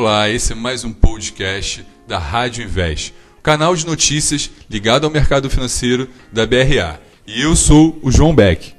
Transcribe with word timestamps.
Olá, 0.00 0.30
esse 0.30 0.52
é 0.52 0.54
mais 0.54 0.84
um 0.84 0.92
podcast 0.92 1.84
da 2.06 2.20
Rádio 2.20 2.62
Invest, 2.62 3.12
canal 3.42 3.74
de 3.74 3.84
notícias 3.84 4.48
ligado 4.70 5.04
ao 5.04 5.10
mercado 5.10 5.50
financeiro 5.50 6.08
da 6.32 6.46
BRA. 6.46 7.00
E 7.26 7.42
eu 7.42 7.56
sou 7.56 7.98
o 8.00 8.08
João 8.08 8.32
Beck. 8.32 8.76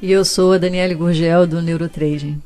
E 0.00 0.12
eu 0.12 0.24
sou 0.24 0.52
a 0.52 0.58
Daniele 0.58 0.94
Gurgel 0.94 1.48
do 1.48 1.60
Neurotrading. 1.60 2.40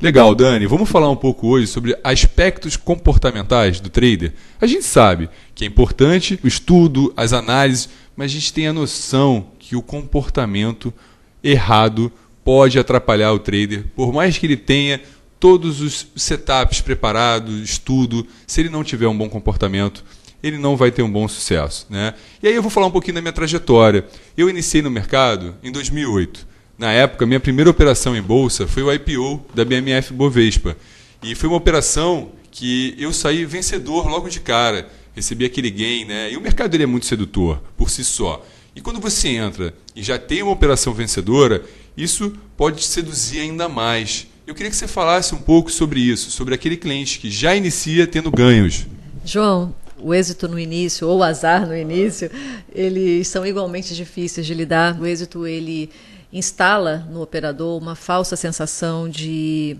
Legal, 0.00 0.32
Dani. 0.32 0.64
Vamos 0.64 0.88
falar 0.88 1.10
um 1.10 1.16
pouco 1.16 1.48
hoje 1.48 1.66
sobre 1.66 1.98
aspectos 2.04 2.76
comportamentais 2.76 3.80
do 3.80 3.90
trader. 3.90 4.32
A 4.60 4.66
gente 4.66 4.84
sabe 4.84 5.28
que 5.56 5.64
é 5.64 5.66
importante 5.66 6.38
o 6.44 6.46
estudo, 6.46 7.12
as 7.16 7.32
análises, 7.32 7.88
mas 8.16 8.30
a 8.30 8.34
gente 8.34 8.52
tem 8.52 8.68
a 8.68 8.72
noção 8.72 9.48
que 9.58 9.74
o 9.74 9.82
comportamento 9.82 10.94
errado 11.42 12.12
pode 12.44 12.78
atrapalhar 12.78 13.32
o 13.32 13.40
trader, 13.40 13.86
por 13.96 14.12
mais 14.12 14.38
que 14.38 14.46
ele 14.46 14.56
tenha 14.56 15.00
todos 15.40 15.80
os 15.80 16.06
setups 16.14 16.80
preparados, 16.80 17.60
estudo, 17.60 18.24
se 18.46 18.60
ele 18.60 18.68
não 18.68 18.84
tiver 18.84 19.08
um 19.08 19.18
bom 19.18 19.28
comportamento, 19.28 20.04
ele 20.40 20.58
não 20.58 20.76
vai 20.76 20.92
ter 20.92 21.02
um 21.02 21.10
bom 21.10 21.26
sucesso. 21.26 21.86
Né? 21.90 22.14
E 22.40 22.46
aí 22.46 22.54
eu 22.54 22.62
vou 22.62 22.70
falar 22.70 22.86
um 22.86 22.90
pouquinho 22.92 23.16
da 23.16 23.20
minha 23.20 23.32
trajetória. 23.32 24.06
Eu 24.36 24.48
iniciei 24.48 24.80
no 24.80 24.90
mercado 24.90 25.56
em 25.60 25.72
2008. 25.72 26.46
Na 26.78 26.92
época, 26.92 27.26
minha 27.26 27.40
primeira 27.40 27.68
operação 27.68 28.14
em 28.14 28.22
bolsa 28.22 28.64
foi 28.64 28.84
o 28.84 28.92
IPO 28.92 29.44
da 29.52 29.64
BMF 29.64 30.12
Bovespa. 30.12 30.76
E 31.20 31.34
foi 31.34 31.48
uma 31.48 31.58
operação 31.58 32.30
que 32.52 32.94
eu 32.96 33.12
saí 33.12 33.44
vencedor 33.44 34.06
logo 34.06 34.28
de 34.28 34.38
cara. 34.38 34.88
Recebi 35.12 35.44
aquele 35.44 35.72
gain, 35.72 36.04
né? 36.04 36.32
E 36.32 36.36
o 36.36 36.40
mercado 36.40 36.72
ele 36.76 36.84
é 36.84 36.86
muito 36.86 37.06
sedutor 37.06 37.60
por 37.76 37.90
si 37.90 38.04
só. 38.04 38.46
E 38.76 38.80
quando 38.80 39.00
você 39.00 39.30
entra 39.30 39.74
e 39.96 40.04
já 40.04 40.20
tem 40.20 40.40
uma 40.40 40.52
operação 40.52 40.94
vencedora, 40.94 41.64
isso 41.96 42.32
pode 42.56 42.76
te 42.76 42.86
seduzir 42.86 43.40
ainda 43.40 43.68
mais. 43.68 44.28
Eu 44.46 44.54
queria 44.54 44.70
que 44.70 44.76
você 44.76 44.86
falasse 44.86 45.34
um 45.34 45.38
pouco 45.38 45.72
sobre 45.72 45.98
isso, 45.98 46.30
sobre 46.30 46.54
aquele 46.54 46.76
cliente 46.76 47.18
que 47.18 47.28
já 47.28 47.56
inicia 47.56 48.06
tendo 48.06 48.30
ganhos. 48.30 48.86
João, 49.24 49.74
o 49.98 50.14
êxito 50.14 50.46
no 50.46 50.60
início 50.60 51.08
ou 51.08 51.18
o 51.18 51.22
azar 51.24 51.66
no 51.66 51.76
início, 51.76 52.30
eles 52.72 53.26
são 53.26 53.44
igualmente 53.44 53.96
difíceis 53.96 54.46
de 54.46 54.54
lidar. 54.54 54.96
O 55.00 55.04
êxito 55.04 55.44
ele 55.44 55.90
instala 56.32 57.06
no 57.10 57.22
operador 57.22 57.80
uma 57.80 57.94
falsa 57.94 58.36
sensação 58.36 59.08
de 59.08 59.76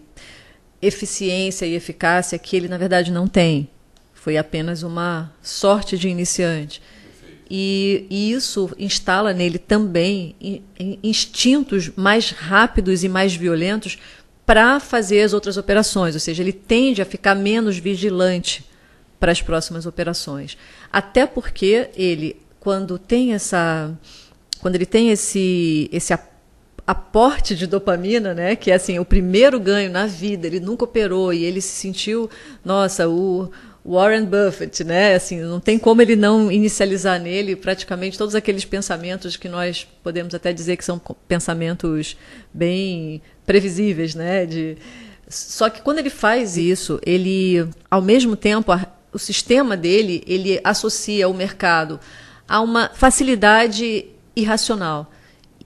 eficiência 0.81 1.67
e 1.67 1.75
eficácia 1.75 2.39
que 2.39 2.57
ele, 2.57 2.69
na 2.69 2.79
verdade, 2.79 3.11
não 3.11 3.27
tem. 3.27 3.69
Foi 4.15 4.37
apenas 4.37 4.83
uma 4.83 5.33
sorte 5.43 5.99
de 5.99 6.09
iniciante. 6.09 6.83
E, 7.51 8.07
e, 8.11 8.33
isso 8.33 8.71
instala 8.79 9.33
nele 9.33 9.59
também 9.59 10.37
instintos 11.03 11.91
mais 11.97 12.31
rápidos 12.31 13.03
e 13.03 13.09
mais 13.09 13.35
violentos 13.35 13.99
para 14.45 14.79
fazer 14.81 15.23
as 15.23 15.33
outras 15.33 15.57
operações, 15.57 16.15
ou 16.15 16.21
seja, 16.21 16.43
ele 16.43 16.53
tende 16.53 17.03
a 17.03 17.07
ficar 17.07 17.35
menos 17.35 17.79
vigilante 17.79 18.65
para 19.19 19.33
as 19.33 19.43
próximas 19.43 19.87
operações. 19.87 20.57
Até 20.93 21.27
porque 21.27 21.91
ele, 21.95 22.37
quando 22.61 22.99
tem 22.99 23.35
essa, 23.35 23.95
quando 24.61 24.75
ele 24.75 24.87
tem 24.87 25.11
esse 25.11 25.89
esse 25.93 26.13
aporte 26.89 27.55
de 27.55 27.67
dopamina, 27.67 28.33
né? 28.33 28.57
Que 28.57 28.71
é 28.71 28.75
assim, 28.75 28.99
o 28.99 29.05
primeiro 29.05 29.61
ganho 29.61 29.91
na 29.91 30.07
vida, 30.07 30.47
ele 30.47 30.59
nunca 30.59 30.85
operou 30.85 31.35
e 31.35 31.45
ele 31.45 31.61
se 31.61 31.69
sentiu, 31.69 32.31
nossa, 32.65 33.07
o 33.07 33.51
Warren 33.85 34.25
Buffett, 34.25 34.83
né? 34.85 35.15
Assim, 35.15 35.39
não 35.39 35.61
tem 35.61 35.79
como 35.79 36.01
ele 36.01 36.17
não 36.17 36.51
inicializar 36.51 37.21
nele 37.21 37.55
praticamente 37.55 38.17
todos 38.17 38.35
aqueles 38.35 38.65
pensamentos 38.65 39.37
que 39.37 39.51
nós 39.51 39.87
podemos 40.03 40.35
até 40.35 40.51
dizer 40.51 40.79
que 40.79 40.85
são 40.85 40.99
pensamentos 41.29 42.17
bem 42.55 43.21
previsíveis, 43.45 44.15
né? 44.15 44.47
De... 44.47 44.79
Só 45.29 45.69
que 45.69 45.83
quando 45.83 45.99
ele 45.99 46.09
faz 46.09 46.57
isso, 46.57 46.99
ele, 47.05 47.69
ao 47.91 48.01
mesmo 48.01 48.35
tempo, 48.35 48.73
a, 48.73 48.87
o 49.13 49.19
sistema 49.19 49.77
dele, 49.77 50.25
ele 50.27 50.59
associa 50.65 51.29
o 51.29 51.35
mercado 51.35 52.01
a 52.49 52.63
uma 52.63 52.89
facilidade 52.95 54.07
irracional. 54.35 55.13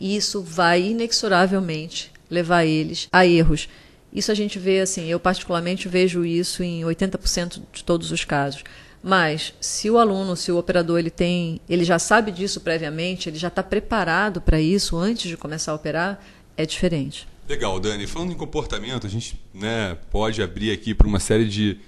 E 0.02 0.16
isso 0.16 0.42
vai 0.42 0.82
inexoravelmente 0.82 2.10
levar 2.28 2.64
eles 2.64 3.08
a 3.12 3.24
erros. 3.24 3.68
Isso 4.12 4.32
a 4.32 4.34
gente 4.34 4.58
vê 4.58 4.80
assim, 4.80 5.06
eu 5.06 5.20
particularmente 5.20 5.86
vejo 5.86 6.24
isso 6.24 6.60
em 6.64 6.82
80% 6.82 7.62
de 7.72 7.84
todos 7.84 8.10
os 8.10 8.24
casos. 8.24 8.64
Mas 9.00 9.54
se 9.60 9.88
o 9.88 9.98
aluno, 9.98 10.34
se 10.34 10.50
o 10.50 10.58
operador 10.58 10.98
ele 10.98 11.08
tem, 11.08 11.60
ele 11.68 11.84
já 11.84 12.00
sabe 12.00 12.32
disso 12.32 12.60
previamente, 12.60 13.28
ele 13.28 13.38
já 13.38 13.46
está 13.46 13.62
preparado 13.62 14.40
para 14.40 14.60
isso 14.60 14.96
antes 14.96 15.30
de 15.30 15.36
começar 15.36 15.70
a 15.70 15.76
operar, 15.76 16.20
é 16.56 16.66
diferente. 16.66 17.28
Legal, 17.48 17.78
Dani. 17.78 18.04
Falando 18.08 18.32
em 18.32 18.36
comportamento, 18.36 19.06
a 19.06 19.10
gente 19.10 19.40
né, 19.54 19.96
pode 20.10 20.42
abrir 20.42 20.72
aqui 20.72 20.94
para 20.94 21.06
uma 21.06 21.20
série 21.20 21.48
de, 21.48 21.78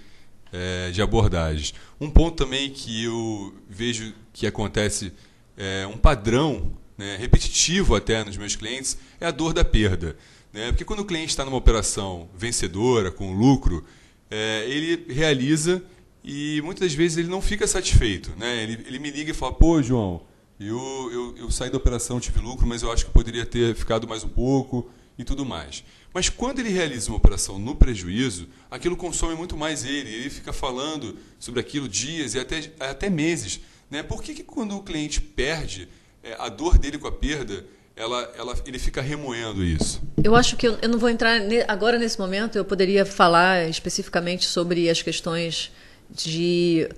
é, 0.53 0.93
de 0.93 1.03
abordagens. 1.03 1.75
Um 2.01 2.09
ponto 2.09 2.37
também 2.37 2.71
que 2.71 3.03
eu 3.03 3.53
vejo 3.69 4.15
que 4.33 4.47
acontece 4.47 5.13
é 5.57 5.85
um 5.85 5.97
padrão 5.97 6.73
né, 6.97 7.17
repetitivo 7.17 7.95
até 7.95 8.25
nos 8.25 8.37
meus 8.37 8.57
clientes, 8.57 8.97
é 9.21 9.27
a 9.27 9.31
dor 9.31 9.53
da 9.53 9.65
perda. 9.65 10.17
Né? 10.53 10.71
Porque 10.71 10.85
quando 10.85 11.01
o 11.01 11.05
cliente 11.05 11.31
está 11.31 11.45
numa 11.45 11.57
operação 11.57 12.29
vencedora, 12.37 13.11
com 13.11 13.33
lucro, 13.33 13.85
é, 14.31 14.65
ele 14.69 15.13
realiza 15.13 15.83
e 16.23 16.61
muitas 16.63 16.95
vezes 16.95 17.19
ele 17.19 17.29
não 17.29 17.43
fica 17.43 17.67
satisfeito. 17.67 18.33
Né? 18.37 18.63
Ele, 18.63 18.85
ele 18.87 18.99
me 18.99 19.11
liga 19.11 19.33
e 19.33 19.35
fala, 19.35 19.53
pô, 19.53 19.83
João, 19.83 20.23
eu, 20.59 21.11
eu, 21.13 21.37
eu 21.37 21.51
saí 21.51 21.71
da 21.71 21.77
operação, 21.77 22.21
tive 22.21 22.41
lucro, 22.41 22.67
mas 22.67 22.83
eu 22.83 22.93
acho 22.93 23.07
que 23.07 23.11
poderia 23.11 23.45
ter 23.45 23.75
ficado 23.75 24.07
mais 24.07 24.23
um 24.23 24.29
pouco 24.29 24.89
e 25.19 25.25
tudo 25.25 25.45
mais. 25.45 25.85
Mas 26.13 26.29
quando 26.29 26.61
ele 26.61 26.69
realiza 26.69 27.11
uma 27.11 27.17
operação 27.17 27.59
no 27.59 27.75
prejuízo, 27.75 28.49
aquilo 28.71 28.97
consome 28.97 29.35
muito 29.35 29.57
mais 29.57 29.85
ele. 29.85 30.11
Ele 30.11 30.31
fica 30.31 30.53
falando 30.53 31.17
sobre 31.41 31.61
aquilo 31.61 31.89
dias 31.89 32.35
e 32.35 32.39
até, 32.39 32.73
até 32.79 33.11
meses. 33.11 33.61
Né? 33.91 34.03
Por 34.03 34.23
que, 34.23 34.35
que 34.35 34.45
quando 34.45 34.77
o 34.77 34.83
cliente 34.83 35.21
perde, 35.21 35.89
é, 36.25 36.37
a 36.39 36.49
dor 36.49 36.79
dele 36.79 36.99
com 36.99 37.07
a 37.07 37.13
perda, 37.13 37.65
ela, 37.95 38.33
ela, 38.37 38.55
ele 38.67 38.79
fica 38.79 39.01
remoendo 39.01 39.63
isso. 39.63 40.03
Eu 40.23 40.35
acho 40.35 40.57
que 40.57 40.67
eu, 40.67 40.79
eu 40.83 40.89
não 40.89 40.99
vou 40.99 41.09
entrar 41.09 41.39
ne, 41.39 41.63
agora 41.69 41.99
nesse 41.99 42.19
momento. 42.19 42.57
Eu 42.57 42.65
poderia 42.65 43.05
falar 43.05 43.69
especificamente 43.69 44.47
sobre 44.47 44.89
as 44.89 45.03
questões 45.03 45.71
de 46.11 46.89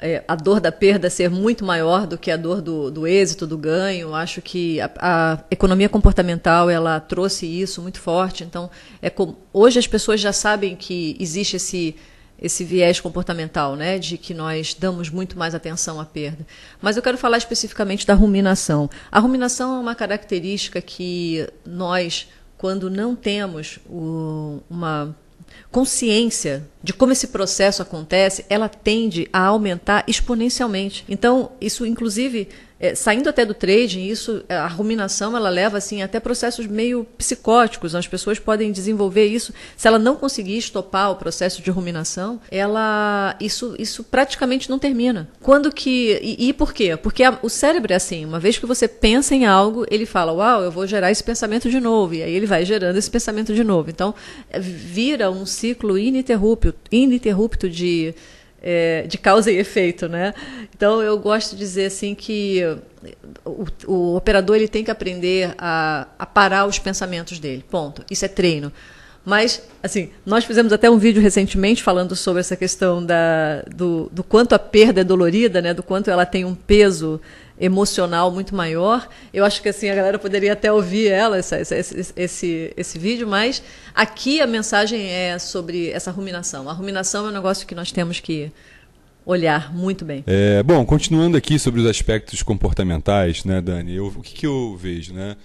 é, 0.00 0.22
a 0.28 0.36
dor 0.36 0.60
da 0.60 0.70
perda 0.70 1.08
ser 1.08 1.30
muito 1.30 1.64
maior 1.64 2.06
do 2.06 2.18
que 2.18 2.30
a 2.30 2.36
dor 2.36 2.60
do, 2.60 2.90
do 2.90 3.06
êxito, 3.06 3.46
do 3.46 3.56
ganho. 3.56 4.08
Eu 4.08 4.14
acho 4.14 4.42
que 4.42 4.80
a, 4.80 4.90
a, 4.98 5.44
economia 5.50 5.88
comportamental 5.88 6.68
ela 6.68 7.00
trouxe 7.00 7.46
isso 7.46 7.80
muito 7.80 7.98
forte. 7.98 8.44
Então, 8.44 8.70
é 9.02 9.10
hoje 9.52 9.78
as 9.78 9.86
pessoas 9.86 10.20
já 10.20 10.32
sabem 10.32 10.76
que 10.76 11.16
existe 11.18 11.56
esse 11.56 11.96
esse 12.40 12.64
viés 12.64 13.00
comportamental, 13.00 13.76
né, 13.76 13.98
de 13.98 14.18
que 14.18 14.34
nós 14.34 14.74
damos 14.74 15.08
muito 15.08 15.38
mais 15.38 15.54
atenção 15.54 16.00
à 16.00 16.04
perda. 16.04 16.46
Mas 16.80 16.96
eu 16.96 17.02
quero 17.02 17.16
falar 17.16 17.38
especificamente 17.38 18.06
da 18.06 18.14
ruminação. 18.14 18.90
A 19.10 19.18
ruminação 19.18 19.76
é 19.76 19.78
uma 19.80 19.94
característica 19.94 20.80
que 20.80 21.48
nós, 21.64 22.28
quando 22.58 22.90
não 22.90 23.14
temos 23.14 23.78
o, 23.88 24.60
uma 24.68 25.16
consciência 25.70 26.68
de 26.82 26.92
como 26.92 27.12
esse 27.12 27.28
processo 27.28 27.82
acontece, 27.82 28.44
ela 28.48 28.68
tende 28.68 29.28
a 29.32 29.46
aumentar 29.46 30.04
exponencialmente. 30.06 31.04
Então, 31.08 31.52
isso 31.60 31.86
inclusive 31.86 32.48
é, 32.84 32.94
saindo 32.94 33.30
até 33.30 33.46
do 33.46 33.54
trading, 33.54 34.04
isso, 34.04 34.44
a 34.46 34.66
ruminação, 34.66 35.34
ela 35.34 35.48
leva 35.48 35.78
assim 35.78 36.02
até 36.02 36.20
processos 36.20 36.66
meio 36.66 37.06
psicóticos. 37.16 37.94
As 37.94 38.06
pessoas 38.06 38.38
podem 38.38 38.70
desenvolver 38.70 39.24
isso. 39.24 39.54
Se 39.74 39.88
ela 39.88 39.98
não 39.98 40.16
conseguir 40.16 40.58
estopar 40.58 41.10
o 41.10 41.16
processo 41.16 41.62
de 41.62 41.70
ruminação, 41.70 42.38
ela 42.50 43.36
isso, 43.40 43.74
isso 43.78 44.04
praticamente 44.04 44.68
não 44.68 44.78
termina. 44.78 45.30
Quando 45.40 45.72
que 45.72 46.20
e, 46.22 46.48
e 46.48 46.52
por 46.52 46.74
quê? 46.74 46.94
Porque 46.94 47.22
a, 47.22 47.38
o 47.42 47.48
cérebro 47.48 47.90
é 47.94 47.96
assim. 47.96 48.26
Uma 48.26 48.38
vez 48.38 48.58
que 48.58 48.66
você 48.66 48.86
pensa 48.86 49.34
em 49.34 49.46
algo, 49.46 49.86
ele 49.90 50.04
fala, 50.04 50.32
uau, 50.32 50.62
eu 50.62 50.70
vou 50.70 50.86
gerar 50.86 51.10
esse 51.10 51.24
pensamento 51.24 51.70
de 51.70 51.80
novo. 51.80 52.14
E 52.14 52.22
aí 52.22 52.34
ele 52.34 52.46
vai 52.46 52.66
gerando 52.66 52.98
esse 52.98 53.10
pensamento 53.10 53.54
de 53.54 53.64
novo. 53.64 53.88
Então 53.88 54.14
vira 54.60 55.30
um 55.30 55.46
ciclo 55.46 55.96
ininterrupto, 55.96 56.74
ininterrupto 56.92 57.66
de 57.66 58.14
é, 58.66 59.02
de 59.06 59.18
causa 59.18 59.52
e 59.52 59.58
efeito, 59.58 60.08
né? 60.08 60.32
Então 60.74 61.02
eu 61.02 61.18
gosto 61.18 61.50
de 61.50 61.58
dizer 61.58 61.84
assim 61.84 62.14
que 62.14 62.62
o, 63.44 63.66
o 63.86 64.16
operador 64.16 64.56
ele 64.56 64.68
tem 64.68 64.82
que 64.82 64.90
aprender 64.90 65.54
a, 65.58 66.08
a, 66.18 66.24
parar 66.24 66.64
os 66.64 66.78
pensamentos 66.78 67.38
dele. 67.38 67.62
Ponto. 67.70 68.02
Isso 68.10 68.24
é 68.24 68.28
treino. 68.28 68.72
Mas, 69.22 69.62
assim, 69.82 70.10
nós 70.24 70.44
fizemos 70.44 70.72
até 70.72 70.90
um 70.90 70.98
vídeo 70.98 71.20
recentemente 71.20 71.82
falando 71.82 72.16
sobre 72.16 72.40
essa 72.40 72.56
questão 72.56 73.04
da, 73.04 73.62
do, 73.62 74.08
do 74.12 74.22
quanto 74.22 74.54
a 74.54 74.58
perda 74.58 75.00
é 75.00 75.04
dolorida, 75.04 75.62
né? 75.62 75.72
Do 75.72 75.82
quanto 75.82 76.10
ela 76.10 76.26
tem 76.26 76.44
um 76.44 76.54
peso 76.54 77.20
emocional 77.58 78.30
muito 78.30 78.54
maior. 78.54 79.08
Eu 79.32 79.44
acho 79.44 79.62
que 79.62 79.68
assim 79.68 79.88
a 79.88 79.94
galera 79.94 80.18
poderia 80.18 80.52
até 80.52 80.72
ouvir 80.72 81.08
ela 81.08 81.38
essa, 81.38 81.60
esse, 81.60 82.12
esse, 82.16 82.72
esse 82.76 82.98
vídeo, 82.98 83.26
mas 83.26 83.62
aqui 83.94 84.40
a 84.40 84.46
mensagem 84.46 85.06
é 85.06 85.38
sobre 85.38 85.90
essa 85.90 86.10
ruminação. 86.10 86.68
A 86.68 86.72
ruminação 86.72 87.26
é 87.26 87.28
um 87.28 87.32
negócio 87.32 87.66
que 87.66 87.74
nós 87.74 87.92
temos 87.92 88.20
que 88.20 88.50
olhar 89.24 89.74
muito 89.74 90.04
bem. 90.04 90.22
É, 90.26 90.62
bom, 90.62 90.84
continuando 90.84 91.36
aqui 91.36 91.58
sobre 91.58 91.80
os 91.80 91.86
aspectos 91.86 92.42
comportamentais, 92.42 93.44
né, 93.44 93.60
Dani? 93.60 93.94
Eu, 93.94 94.06
o 94.08 94.20
que, 94.20 94.34
que, 94.34 94.46
eu 94.46 94.76
vejo, 94.76 95.14
né? 95.14 95.36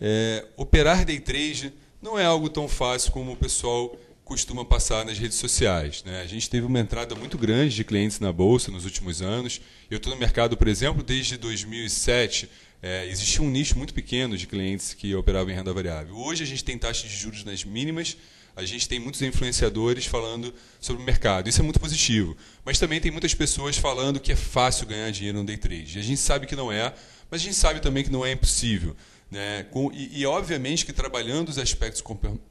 É, 0.00 0.44
operar 0.56 1.04
day 1.04 1.20
trade 1.20 1.72
não 2.00 2.18
é 2.18 2.24
algo 2.24 2.48
tão 2.48 2.66
fácil 2.66 3.12
como 3.12 3.32
o 3.32 3.36
pessoal 3.36 3.94
costuma 4.30 4.64
passar 4.64 5.04
nas 5.04 5.18
redes 5.18 5.38
sociais. 5.38 6.04
Né? 6.04 6.20
A 6.20 6.26
gente 6.26 6.48
teve 6.48 6.64
uma 6.64 6.78
entrada 6.78 7.16
muito 7.16 7.36
grande 7.36 7.74
de 7.74 7.82
clientes 7.82 8.20
na 8.20 8.32
bolsa 8.32 8.70
nos 8.70 8.84
últimos 8.84 9.20
anos. 9.20 9.60
Eu 9.90 9.96
estou 9.96 10.14
no 10.14 10.20
mercado, 10.20 10.56
por 10.56 10.68
exemplo, 10.68 11.02
desde 11.02 11.36
2007. 11.36 12.48
É, 12.80 13.08
existia 13.08 13.42
um 13.42 13.50
nicho 13.50 13.76
muito 13.76 13.92
pequeno 13.92 14.38
de 14.38 14.46
clientes 14.46 14.94
que 14.94 15.12
operavam 15.16 15.52
em 15.52 15.56
renda 15.56 15.72
variável. 15.72 16.14
Hoje 16.16 16.44
a 16.44 16.46
gente 16.46 16.62
tem 16.62 16.78
taxas 16.78 17.10
de 17.10 17.16
juros 17.16 17.42
nas 17.42 17.64
mínimas, 17.64 18.16
a 18.54 18.64
gente 18.64 18.88
tem 18.88 19.00
muitos 19.00 19.20
influenciadores 19.20 20.06
falando 20.06 20.54
sobre 20.80 21.02
o 21.02 21.04
mercado. 21.04 21.48
Isso 21.48 21.60
é 21.60 21.64
muito 21.64 21.80
positivo. 21.80 22.36
Mas 22.64 22.78
também 22.78 23.00
tem 23.00 23.10
muitas 23.10 23.34
pessoas 23.34 23.76
falando 23.78 24.20
que 24.20 24.30
é 24.30 24.36
fácil 24.36 24.86
ganhar 24.86 25.10
dinheiro 25.10 25.38
no 25.38 25.44
day 25.44 25.56
trade. 25.56 25.98
A 25.98 26.02
gente 26.02 26.20
sabe 26.20 26.46
que 26.46 26.54
não 26.54 26.70
é, 26.70 26.94
mas 27.28 27.40
a 27.40 27.44
gente 27.44 27.56
sabe 27.56 27.80
também 27.80 28.04
que 28.04 28.10
não 28.10 28.24
é 28.24 28.30
impossível. 28.30 28.94
Né? 29.28 29.66
E, 29.92 30.20
e 30.20 30.26
obviamente 30.26 30.86
que 30.86 30.92
trabalhando 30.92 31.48
os 31.48 31.58
aspectos 31.58 32.00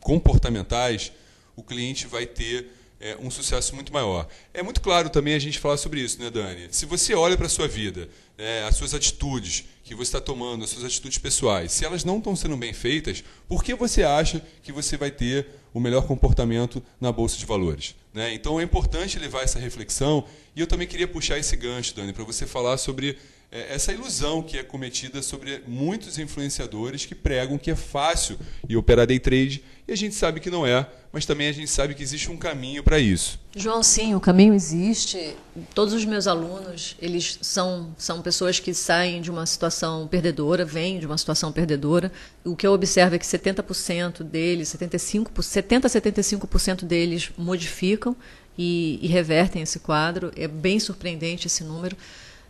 comportamentais, 0.02 1.14
o 1.60 1.64
cliente 1.64 2.08
vai 2.08 2.26
ter 2.26 2.68
é, 3.02 3.18
um 3.20 3.30
sucesso 3.30 3.76
muito 3.76 3.92
maior. 3.92 4.28
É 4.54 4.64
muito 4.64 4.80
claro 4.80 5.10
também 5.10 5.34
a 5.34 5.40
gente 5.40 5.60
falar 5.60 5.76
sobre 5.78 6.00
isso, 6.00 6.20
né, 6.20 6.30
Dani? 6.30 6.68
Se 6.72 6.86
você 6.86 7.14
olha 7.14 7.36
para 7.36 7.48
a 7.48 7.50
sua 7.50 7.68
vida, 7.68 8.10
é, 8.38 8.64
as 8.64 8.76
suas 8.76 8.94
atitudes 8.94 9.66
que 9.84 9.94
você 9.94 10.10
está 10.10 10.22
tomando, 10.22 10.64
as 10.64 10.70
suas 10.70 10.86
atitudes 10.86 11.18
pessoais, 11.18 11.74
se 11.74 11.84
elas 11.84 12.06
não 12.06 12.18
estão 12.18 12.36
sendo 12.36 12.56
bem 12.56 12.74
feitas, 12.74 13.24
por 13.48 13.62
que 13.62 13.74
você 13.74 14.04
acha 14.04 14.42
que 14.64 14.72
você 14.72 14.96
vai 14.96 15.12
ter 15.12 15.48
o 15.74 15.80
melhor 15.80 16.08
comportamento 16.08 16.82
na 17.00 17.12
Bolsa 17.12 17.38
de 17.38 17.46
Valores? 17.46 17.94
Né? 18.14 18.34
Então 18.34 18.60
é 18.60 18.64
importante 18.64 19.20
levar 19.20 19.44
essa 19.44 19.60
reflexão 19.60 20.26
e 20.56 20.62
eu 20.62 20.68
também 20.68 20.88
queria 20.88 21.08
puxar 21.08 21.38
esse 21.38 21.56
gancho, 21.58 21.94
Dani, 21.96 22.14
para 22.14 22.24
você 22.24 22.48
falar 22.48 22.78
sobre 22.78 23.18
essa 23.52 23.92
ilusão 23.92 24.44
que 24.44 24.58
é 24.58 24.64
cometida 24.64 25.24
sobre 25.24 25.64
muitos 25.68 26.20
influenciadores 26.20 27.06
que 27.06 27.16
pregam 27.16 27.58
que 27.58 27.72
é 27.72 27.76
fácil 27.76 28.38
e 28.68 28.78
operar 28.78 29.08
day 29.08 29.20
trade 29.20 29.64
e 29.88 29.92
a 29.92 29.98
gente 29.98 30.14
sabe 30.14 30.40
que 30.40 30.52
não 30.52 30.68
é, 30.68 30.88
mas 31.12 31.26
também 31.26 31.48
a 31.48 31.52
gente 31.52 31.72
sabe 31.72 31.96
que 31.96 32.04
existe 32.04 32.30
um 32.30 32.38
caminho 32.38 32.84
para 32.84 33.00
isso. 33.00 33.40
João, 33.56 33.82
sim, 33.82 34.14
o 34.14 34.20
caminho 34.20 34.54
existe. 34.54 35.36
Todos 35.74 35.96
os 35.96 36.06
meus 36.06 36.28
alunos, 36.28 36.96
eles 37.02 37.40
são, 37.42 37.92
são 37.98 38.22
pessoas 38.22 38.60
que 38.60 38.72
saem 38.72 39.20
de 39.20 39.32
uma 39.32 39.48
situação 39.48 40.08
perdedora, 40.08 40.64
vêm 40.64 41.00
de 41.00 41.08
uma 41.08 41.18
situação 41.18 41.52
perdedora. 41.52 42.12
O 42.46 42.56
que 42.56 42.68
eu 42.68 42.74
observo 42.74 43.16
é 43.16 43.18
que 43.18 43.26
70% 43.26 44.22
deles, 44.22 44.70
75, 44.70 45.42
70 45.42 45.88
a 45.88 45.90
75% 45.90 46.84
deles 46.86 47.32
modificam 47.36 48.16
e, 48.56 49.00
e 49.02 49.08
revertem 49.08 49.64
esse 49.64 49.80
quadro. 49.80 50.32
É 50.36 50.48
bem 50.48 50.80
surpreendente 50.80 51.48
esse 51.48 51.64
número 51.64 51.98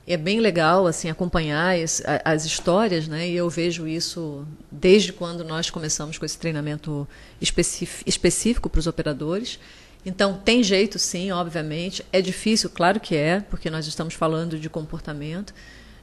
é 0.10 0.18
bem 0.18 0.40
legal 0.40 0.88
assim 0.88 1.08
acompanhar 1.08 1.78
as, 1.78 2.02
as, 2.26 2.44
histórias, 2.44 3.08
né? 3.08 3.30
E 3.30 3.36
eu 3.36 3.48
vejo 3.48 3.88
isso 3.88 4.44
desde 4.72 5.14
quando 5.14 5.44
nós 5.44 5.70
começamos 5.70 6.18
com 6.18 6.26
esse 6.26 6.38
treinamento 6.38 7.08
específico 7.40 8.68
para 8.72 8.80
os 8.80 8.88
operadores. 8.88 9.60
Então 10.04 10.34
tem 10.44 10.64
jeito, 10.64 10.98
sim, 10.98 11.32
obviamente. 11.32 12.04
É 12.12 12.22
difícil, 12.22 12.72
claro 12.72 13.00
que 13.00 13.16
é, 13.16 13.42
porque 13.42 13.70
nós 13.70 13.86
estamos 13.86 14.16
falando 14.16 14.58
de 14.58 14.68
comportamento 14.68 15.54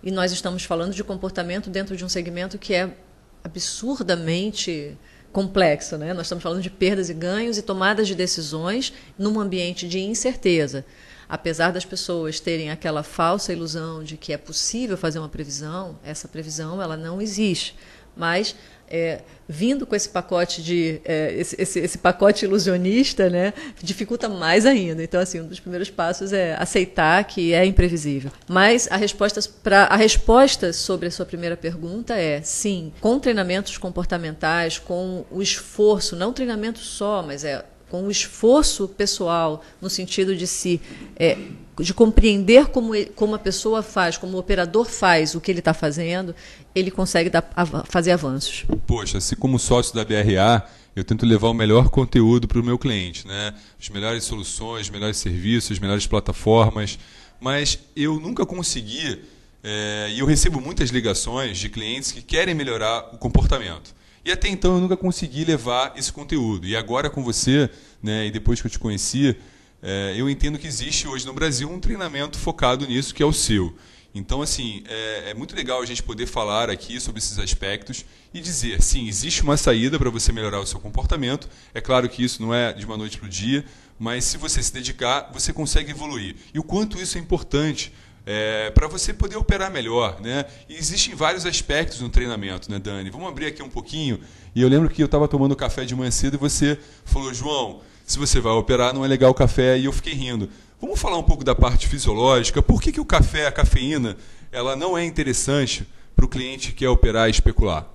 e 0.05 0.12
nós 0.12 0.31
estamos 0.31 0.62
falando 0.62 0.94
de 0.94 1.02
comportamento 1.02 1.69
dentro 1.69 1.97
de 1.97 2.05
um 2.05 2.09
segmento 2.09 2.59
que 2.59 2.75
é 2.75 2.97
absurdamente 3.43 4.97
complexo, 5.32 5.99
né? 5.99 6.14
Nós 6.14 6.26
estamos 6.26 6.44
falando 6.44 6.62
de 6.62 6.70
perdas 6.70 7.11
e 7.11 7.14
ganhos 7.14 7.59
e 7.59 7.62
tomadas 7.62 8.06
de 8.06 8.14
decisões 8.14 8.93
num 9.19 9.41
ambiente 9.41 9.88
de 9.88 9.99
incerteza 9.99 10.85
apesar 11.28 11.73
das 11.73 11.84
pessoas 11.84 12.40
terem 12.40 12.70
aquela 12.70 13.02
falsa 13.02 13.52
ilusão 13.52 14.02
de 14.02 14.17
que 14.17 14.32
é 14.32 14.38
possível 14.38 14.96
fazer 14.96 15.19
uma 15.19 15.28
previsão, 15.28 15.99
essa 16.05 16.28
previsão 16.28 16.81
ela 16.81 16.96
não 16.96 17.20
existe. 17.20 17.75
Mas 18.17 18.55
é, 18.88 19.20
vindo 19.49 19.87
com 19.87 19.94
esse 19.94 20.08
pacote 20.08 20.62
de 20.62 21.00
é, 21.05 21.34
esse, 21.34 21.61
esse, 21.61 21.81
esse, 21.81 21.99
pacote 21.99 22.44
ilusionista, 22.44 23.28
né, 23.28 23.52
dificulta 23.82 24.28
mais 24.28 24.64
ainda. 24.64 25.02
Então, 25.02 25.20
assim, 25.20 25.40
um 25.40 25.46
dos 25.46 25.61
primeiros 25.61 25.90
passos 25.90 26.32
é 26.32 26.55
aceitar 26.55 27.23
que 27.25 27.52
é 27.52 27.64
imprevisível. 27.64 28.31
Mas 28.49 28.88
a 28.90 28.96
resposta 28.96 29.40
para 29.62 29.84
a 29.84 29.96
resposta 29.96 30.73
sobre 30.73 31.08
a 31.08 31.11
sua 31.11 31.26
primeira 31.26 31.56
pergunta 31.56 32.14
é 32.14 32.40
sim, 32.43 32.93
com 33.00 33.19
treinamentos 33.19 33.76
comportamentais, 33.78 34.78
com 34.78 35.25
o 35.31 35.43
esforço, 35.43 36.17
não 36.17 36.32
treinamento 36.32 36.78
só, 36.78 37.23
mas 37.23 37.44
é 37.44 37.64
com 37.91 38.03
o 38.05 38.11
esforço 38.11 38.88
pessoal, 38.88 39.65
no 39.81 39.88
sentido 39.88 40.35
de 40.35 40.47
se 40.47 40.81
é, 41.17 41.38
de 41.79 41.93
compreender 41.93 42.67
como, 42.67 42.94
ele, 42.94 43.11
como 43.15 43.35
a 43.35 43.38
pessoa 43.38 43.83
faz, 43.83 44.17
como 44.17 44.37
o 44.37 44.41
operador 44.41 44.87
faz 44.87 45.35
o 45.35 45.41
que 45.41 45.50
ele 45.50 45.59
está 45.59 45.75
fazendo, 45.75 46.35
ele 46.75 46.91
consegue 46.91 47.29
dar, 47.29 47.49
fazer 47.88 48.12
avanços. 48.12 48.65
Poxa, 48.87 49.21
se 49.21 49.37
como 49.37 49.59
sócio 49.59 49.94
da 49.94 50.05
BRA, 50.05 50.67
eu 50.94 51.05
tento 51.05 51.27
levar 51.27 51.49
o 51.49 51.55
melhor 51.55 51.91
conteúdo 51.91 52.49
para 52.49 52.59
o 52.59 52.65
meu 52.65 52.79
cliente, 52.79 53.27
né? 53.27 53.53
As 53.79 53.88
melhores 53.91 54.25
soluções, 54.25 54.87
os 54.87 54.91
melhores 54.91 55.19
serviços, 55.19 55.73
as 55.73 55.79
melhores 55.79 56.06
plataformas, 56.06 56.99
mas 57.38 57.79
eu 57.94 58.19
nunca 58.19 58.47
consegui, 58.47 59.23
é, 59.62 60.09
e 60.11 60.21
eu 60.21 60.27
recebo 60.27 60.61
muitas 60.61 60.88
ligações 60.88 61.59
de 61.59 61.69
clientes 61.69 62.12
que 62.12 62.23
querem 62.23 62.55
melhorar 62.55 63.11
o 63.12 63.19
comportamento. 63.19 63.94
E 64.26 64.32
até 64.32 64.49
então 64.49 64.75
eu 64.75 64.81
nunca 64.81 64.96
consegui 64.96 65.44
levar 65.44 65.93
esse 65.96 66.12
conteúdo. 66.12 66.67
E 66.67 66.75
agora 66.75 67.08
com 67.08 67.23
você, 67.23 67.70
né, 68.02 68.26
e 68.26 68.31
depois 68.32 68.61
que 68.61 68.67
eu 68.67 68.70
te 68.73 68.76
conheci, 68.76 69.37
é, 69.81 70.14
eu 70.17 70.28
entendo 70.28 70.58
que 70.58 70.67
existe 70.67 71.06
hoje 71.06 71.25
no 71.25 71.32
Brasil 71.32 71.70
um 71.70 71.78
treinamento 71.78 72.37
focado 72.37 72.84
nisso, 72.88 73.14
que 73.14 73.23
é 73.23 73.26
o 73.26 73.32
seu. 73.32 73.73
Então, 74.12 74.43
assim, 74.43 74.82
é, 74.88 75.31
é, 75.31 75.34
muito 75.34 75.55
legal 75.55 75.81
a 75.81 75.87
gente 75.87 76.02
poder 76.02 76.26
falar 76.26 76.69
aqui 76.69 76.99
sobre 76.99 77.20
esses 77.20 77.38
aspectos 77.38 78.05
e 78.34 78.40
dizer, 78.40 78.82
sim, 78.82 79.06
existe 79.06 79.44
uma 79.44 79.56
saída 79.56 79.96
para 79.96 80.11
você 80.11 80.32
melhorar 80.32 80.58
o 80.58 80.67
seu 80.67 80.81
comportamento. 80.81 81.49
É 81.73 81.81
claro 81.81 82.08
que 82.08 82.25
isso 82.25 82.43
não 82.43 82.52
é 82.52 82.73
de 82.73 82.84
uma 82.84 82.96
noite 82.96 83.19
para 83.19 83.26
o 83.26 83.31
dia, 83.31 83.64
mas 83.96 84.25
se 84.25 84.37
você 84.37 84.61
se 84.61 84.73
dedicar, 84.73 85.31
você 85.32 85.52
consegue 85.52 85.93
evoluir. 85.93 86.34
E 86.52 86.58
o 86.58 86.64
quanto 86.64 87.00
isso 87.00 87.17
é 87.17 87.20
importante 87.20 87.93
é, 88.26 88.70
para 88.73 88.88
você 88.88 89.14
poder 89.14 89.37
operar 89.37 89.70
melhor. 89.70 90.20
Né? 90.20 90.44
E 90.69 90.75
existem 90.75 91.14
vários 91.14 91.46
aspectos 91.46 92.00
no 92.00 92.08
treinamento, 92.08 92.70
né, 92.70 92.81
Dani? 92.81 93.08
Vamos 93.08 93.28
abrir 93.28 93.46
aqui 93.46 93.62
um 93.62 93.70
pouquinho. 93.70 94.20
E 94.55 94.61
eu 94.61 94.69
lembro 94.69 94.90
que 94.90 95.00
eu 95.00 95.06
estava 95.06 95.28
tomando 95.28 95.55
café 95.55 95.84
de 95.84 95.94
manhã 95.94 96.11
cedo 96.11 96.34
e 96.34 96.38
você 96.38 96.78
falou, 97.05 97.32
João, 97.32 97.81
se 98.05 98.19
você 98.19 98.40
vai 98.40 98.52
operar, 98.52 98.93
não 98.93 99.05
é 99.05 99.08
legal 99.08 99.31
o 99.31 99.34
café. 99.34 99.78
E 99.78 99.84
eu 99.84 99.93
fiquei 99.93 100.12
rindo. 100.12 100.50
Vamos 100.81 101.00
falar 101.00 101.17
um 101.17 101.23
pouco 101.23 101.44
da 101.44 101.55
parte 101.55 101.87
fisiológica. 101.87 102.61
Por 102.61 102.82
que, 102.82 102.90
que 102.90 103.00
o 103.00 103.05
café, 103.05 103.46
a 103.46 103.52
cafeína, 103.52 104.17
ela 104.50 104.75
não 104.75 104.99
é 104.99 105.05
interessante 105.05 105.87
para 106.14 106.25
o 106.25 106.28
cliente 106.28 106.69
que 106.69 106.78
quer 106.78 106.88
operar 106.88 107.28
e 107.28 107.30
especular? 107.30 107.87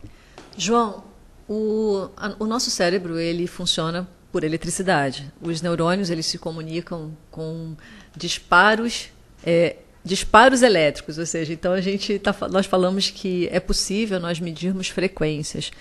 João, 0.57 1.03
o, 1.47 2.09
a, 2.15 2.35
o 2.39 2.45
nosso 2.45 2.71
cérebro 2.71 3.19
ele 3.19 3.45
funciona 3.47 4.07
por 4.31 4.43
eletricidade. 4.43 5.31
Os 5.41 5.61
neurônios 5.61 6.09
eles 6.09 6.25
se 6.25 6.37
comunicam 6.37 7.11
com 7.29 7.75
disparos 8.15 9.09
é, 9.43 9.77
disparos 10.03 10.61
elétricos, 10.61 11.17
ou 11.17 11.25
seja, 11.25 11.53
então 11.53 11.73
a 11.73 11.81
gente 11.81 12.17
tá, 12.19 12.35
nós 12.49 12.65
falamos 12.65 13.09
que 13.09 13.47
é 13.51 13.59
possível 13.59 14.19
nós 14.19 14.39
medirmos 14.39 14.89
frequências, 14.89 15.71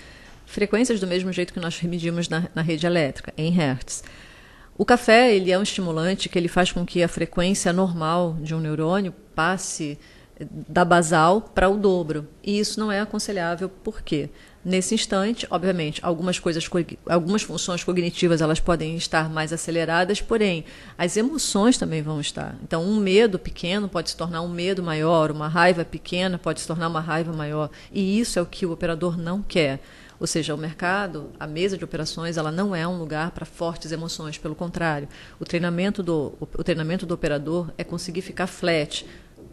frequências 0.45 0.99
do 0.99 1.07
mesmo 1.07 1.31
jeito 1.31 1.53
que 1.53 1.59
nós 1.59 1.81
medimos 1.81 2.29
na, 2.29 2.47
na 2.53 2.61
rede 2.61 2.85
elétrica, 2.85 3.33
em 3.37 3.49
hertz. 3.51 4.03
O 4.77 4.85
café 4.85 5.33
ele 5.33 5.51
é 5.51 5.57
um 5.57 5.63
estimulante 5.63 6.29
que 6.29 6.37
ele 6.37 6.47
faz 6.47 6.71
com 6.71 6.85
que 6.85 7.03
a 7.03 7.07
frequência 7.07 7.73
normal 7.73 8.37
de 8.41 8.55
um 8.55 8.59
neurônio 8.59 9.13
passe 9.35 9.97
da 10.67 10.83
basal 10.83 11.41
para 11.41 11.69
o 11.69 11.77
dobro. 11.77 12.27
E 12.43 12.59
isso 12.59 12.79
não 12.79 12.91
é 12.91 12.99
aconselhável, 12.99 13.69
por 13.69 14.01
quê? 14.01 14.29
Nesse 14.63 14.93
instante, 14.93 15.47
obviamente, 15.49 15.99
algumas 16.03 16.37
coisas, 16.37 16.69
algumas 17.07 17.41
funções 17.41 17.83
cognitivas 17.83 18.41
elas 18.41 18.59
podem 18.59 18.95
estar 18.95 19.27
mais 19.27 19.51
aceleradas, 19.51 20.21
porém, 20.21 20.63
as 20.95 21.17
emoções 21.17 21.79
também 21.79 22.03
vão 22.03 22.21
estar. 22.21 22.55
Então, 22.61 22.83
um 22.83 22.97
medo 22.97 23.39
pequeno 23.39 23.89
pode 23.89 24.11
se 24.11 24.15
tornar 24.15 24.43
um 24.43 24.47
medo 24.47 24.83
maior, 24.83 25.31
uma 25.31 25.47
raiva 25.47 25.83
pequena 25.83 26.37
pode 26.37 26.61
se 26.61 26.67
tornar 26.67 26.89
uma 26.89 27.01
raiva 27.01 27.33
maior. 27.33 27.71
E 27.91 28.19
isso 28.19 28.37
é 28.37 28.41
o 28.41 28.45
que 28.45 28.63
o 28.63 28.71
operador 28.71 29.17
não 29.17 29.41
quer. 29.41 29.79
Ou 30.19 30.27
seja, 30.27 30.53
o 30.53 30.57
mercado, 30.59 31.31
a 31.39 31.47
mesa 31.47 31.75
de 31.75 31.83
operações, 31.83 32.37
ela 32.37 32.51
não 32.51 32.75
é 32.75 32.87
um 32.87 32.99
lugar 32.99 33.31
para 33.31 33.43
fortes 33.43 33.91
emoções, 33.91 34.37
pelo 34.37 34.53
contrário. 34.53 35.07
O 35.39 35.45
treinamento 35.45 36.03
do, 36.03 36.33
o 36.39 36.63
treinamento 36.63 37.07
do 37.07 37.15
operador 37.15 37.71
é 37.79 37.83
conseguir 37.83 38.21
ficar 38.21 38.45
flat, 38.45 39.03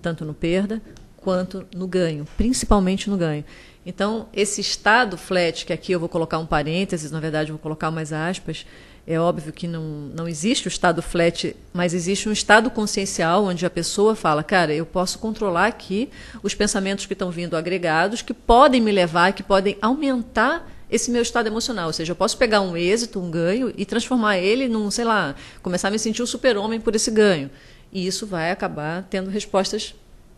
tanto 0.03 0.27
no 0.27 0.35
perda 0.35 0.83
quanto 1.17 1.67
no 1.75 1.87
ganho, 1.87 2.27
principalmente 2.37 3.11
no 3.11 3.17
ganho. 3.17 3.45
Então, 3.89 4.29
esse 4.35 4.61
estado 4.61 5.17
flat, 5.17 5.65
que 5.65 5.73
aqui 5.73 5.93
eu 5.93 5.99
vou 5.99 6.11
colocar 6.11 6.39
um 6.39 6.45
parênteses, 6.45 7.11
na 7.11 7.19
verdade, 7.21 7.51
vou 7.51 7.59
colocar 7.59 7.89
umas 7.89 8.13
aspas, 8.13 8.67
é 9.07 9.19
óbvio 9.19 9.51
que 9.51 9.67
não, 9.67 9.83
não 10.15 10.29
existe 10.29 10.67
o 10.67 10.69
estado 10.69 11.01
flat, 11.01 11.57
mas 11.73 11.95
existe 11.95 12.29
um 12.29 12.33
estado 12.33 12.71
consciencial 12.71 13.47
onde 13.47 13.65
a 13.65 13.71
pessoa 13.71 14.15
fala, 14.15 14.43
cara, 14.43 14.75
eu 14.75 14.85
posso 14.85 15.19
controlar 15.19 15.69
aqui 15.69 16.11
os 16.43 16.55
pensamentos 16.55 17.07
que 17.07 17.15
estão 17.15 17.31
vindo 17.31 17.57
agregados, 17.57 18.21
que 18.21 18.35
podem 18.35 18.79
me 18.79 18.93
levar, 18.93 19.33
que 19.33 19.43
podem 19.43 19.79
aumentar 19.81 20.71
esse 20.91 21.11
meu 21.11 21.23
estado 21.23 21.47
emocional. 21.47 21.87
Ou 21.87 21.93
seja, 21.95 22.13
eu 22.13 22.17
posso 22.17 22.37
pegar 22.37 22.61
um 22.61 22.77
êxito, 22.77 23.19
um 23.19 23.31
ganho, 23.31 23.73
e 23.75 23.87
transformar 23.87 24.37
ele 24.37 24.69
num, 24.69 24.91
sei 24.91 25.07
lá, 25.07 25.35
começar 25.63 25.89
a 25.89 25.91
me 25.91 25.99
sentir 25.99 26.23
um 26.23 26.27
super-homem 26.27 26.79
por 26.79 26.95
esse 26.95 27.11
ganho. 27.11 27.51
E 27.91 28.07
isso 28.07 28.27
vai 28.27 28.51
acabar 28.51 29.07
tendo 29.09 29.31
respostas 29.31 29.95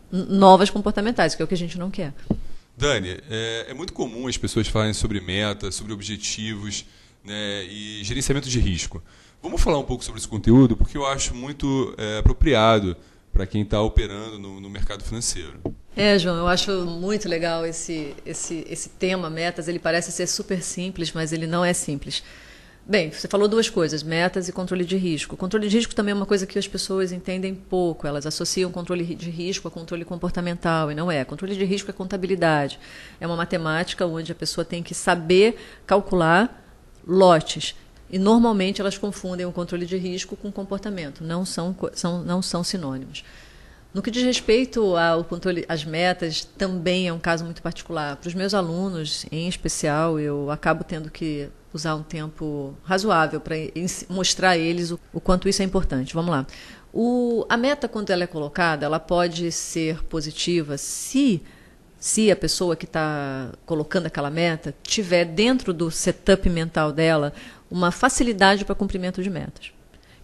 novas 0.09 0.69
comportamentais, 0.69 1.35
que 1.35 1.41
é 1.41 1.43
o 1.43 1.47
que 1.49 1.53
a 1.53 1.57
gente 1.57 1.77
não 1.77 1.91
quer. 1.91 2.13
Dani, 2.81 3.15
é, 3.29 3.67
é 3.69 3.73
muito 3.75 3.93
comum 3.93 4.27
as 4.27 4.37
pessoas 4.37 4.67
falarem 4.67 4.91
sobre 4.91 5.21
metas, 5.21 5.75
sobre 5.75 5.93
objetivos 5.93 6.83
né, 7.23 7.63
e 7.65 8.03
gerenciamento 8.03 8.49
de 8.49 8.59
risco. 8.59 9.03
Vamos 9.39 9.61
falar 9.61 9.77
um 9.77 9.83
pouco 9.83 10.03
sobre 10.03 10.19
esse 10.19 10.27
conteúdo, 10.27 10.75
porque 10.75 10.97
eu 10.97 11.05
acho 11.05 11.35
muito 11.35 11.93
é, 11.95 12.17
apropriado 12.17 12.97
para 13.31 13.45
quem 13.45 13.61
está 13.61 13.79
operando 13.79 14.39
no, 14.39 14.59
no, 14.59 14.67
mercado 14.67 15.03
financeiro. 15.03 15.59
É, 15.95 16.17
João, 16.17 16.37
eu 16.37 16.47
acho 16.47 16.71
muito 16.87 17.29
legal 17.29 17.67
esse, 17.67 18.15
esse, 18.25 18.65
esse 18.67 18.89
tema, 18.89 19.29
metas. 19.29 19.67
Ele 19.67 19.77
parece 19.77 20.11
ser 20.11 20.25
super 20.25 20.63
simples, 20.63 21.11
mas 21.13 21.31
ele 21.31 21.45
não 21.45 21.63
é 21.63 21.73
simples. 21.73 22.23
Bem, 22.83 23.11
você 23.11 23.27
falou 23.27 23.47
duas 23.47 23.69
coisas, 23.69 24.01
metas 24.01 24.49
e 24.49 24.51
controle 24.51 24.83
de 24.83 24.97
risco. 24.97 25.37
Controle 25.37 25.69
de 25.69 25.77
risco 25.77 25.93
também 25.93 26.13
é 26.13 26.15
uma 26.15 26.25
coisa 26.25 26.47
que 26.47 26.57
as 26.57 26.67
pessoas 26.67 27.11
entendem 27.11 27.53
pouco. 27.53 28.07
Elas 28.07 28.25
associam 28.25 28.71
controle 28.71 29.03
de 29.15 29.29
risco 29.29 29.67
a 29.67 29.71
controle 29.71 30.03
comportamental, 30.03 30.91
e 30.91 30.95
não 30.95 31.09
é. 31.09 31.23
Controle 31.23 31.55
de 31.55 31.63
risco 31.63 31.91
é 31.91 31.93
contabilidade. 31.93 32.79
É 33.19 33.27
uma 33.27 33.35
matemática 33.35 34.05
onde 34.05 34.31
a 34.31 34.35
pessoa 34.35 34.65
tem 34.65 34.81
que 34.81 34.95
saber 34.95 35.57
calcular 35.85 36.65
lotes. 37.07 37.75
E 38.09 38.17
normalmente 38.17 38.81
elas 38.81 38.97
confundem 38.97 39.45
o 39.45 39.51
controle 39.51 39.85
de 39.85 39.95
risco 39.95 40.35
com 40.35 40.51
comportamento. 40.51 41.23
Não 41.23 41.45
são, 41.45 41.75
são, 41.93 42.23
não 42.23 42.41
são 42.41 42.63
sinônimos. 42.63 43.23
No 43.93 44.01
que 44.01 44.09
diz 44.09 44.23
respeito 44.23 44.95
ao 44.95 45.23
controle, 45.23 45.65
às 45.67 45.83
metas, 45.83 46.45
também 46.45 47.09
é 47.09 47.13
um 47.13 47.19
caso 47.19 47.43
muito 47.43 47.61
particular. 47.61 48.15
Para 48.15 48.27
os 48.29 48.33
meus 48.33 48.53
alunos, 48.53 49.25
em 49.29 49.49
especial, 49.49 50.17
eu 50.17 50.49
acabo 50.49 50.85
tendo 50.85 51.11
que 51.11 51.49
usar 51.73 51.95
um 51.95 52.03
tempo 52.03 52.73
razoável 52.83 53.41
para 53.41 53.55
mostrar 54.09 54.51
a 54.51 54.57
eles 54.57 54.91
o, 54.91 54.99
o, 55.11 55.19
quanto 55.19 55.49
isso 55.49 55.61
é 55.61 55.65
importante. 55.65 56.13
Vamos 56.13 56.31
lá. 56.31 56.47
O, 56.93 57.45
a 57.49 57.57
meta, 57.57 57.87
quando 57.87 58.09
ela 58.11 58.23
é 58.23 58.27
colocada, 58.27 58.85
ela 58.85 58.99
pode 58.99 59.51
ser 59.51 60.01
positiva 60.05 60.77
se, 60.77 61.41
se 61.99 62.31
a 62.31 62.35
pessoa 62.35 62.77
que 62.77 62.85
está 62.85 63.51
colocando 63.65 64.05
aquela 64.05 64.29
meta 64.29 64.73
tiver 64.83 65.25
dentro 65.25 65.73
do 65.73 65.91
setup 65.91 66.49
mental 66.49 66.93
dela 66.93 67.33
uma 67.69 67.91
facilidade 67.91 68.63
para 68.63 68.75
cumprimento 68.75 69.21
de 69.21 69.29
metas. 69.29 69.71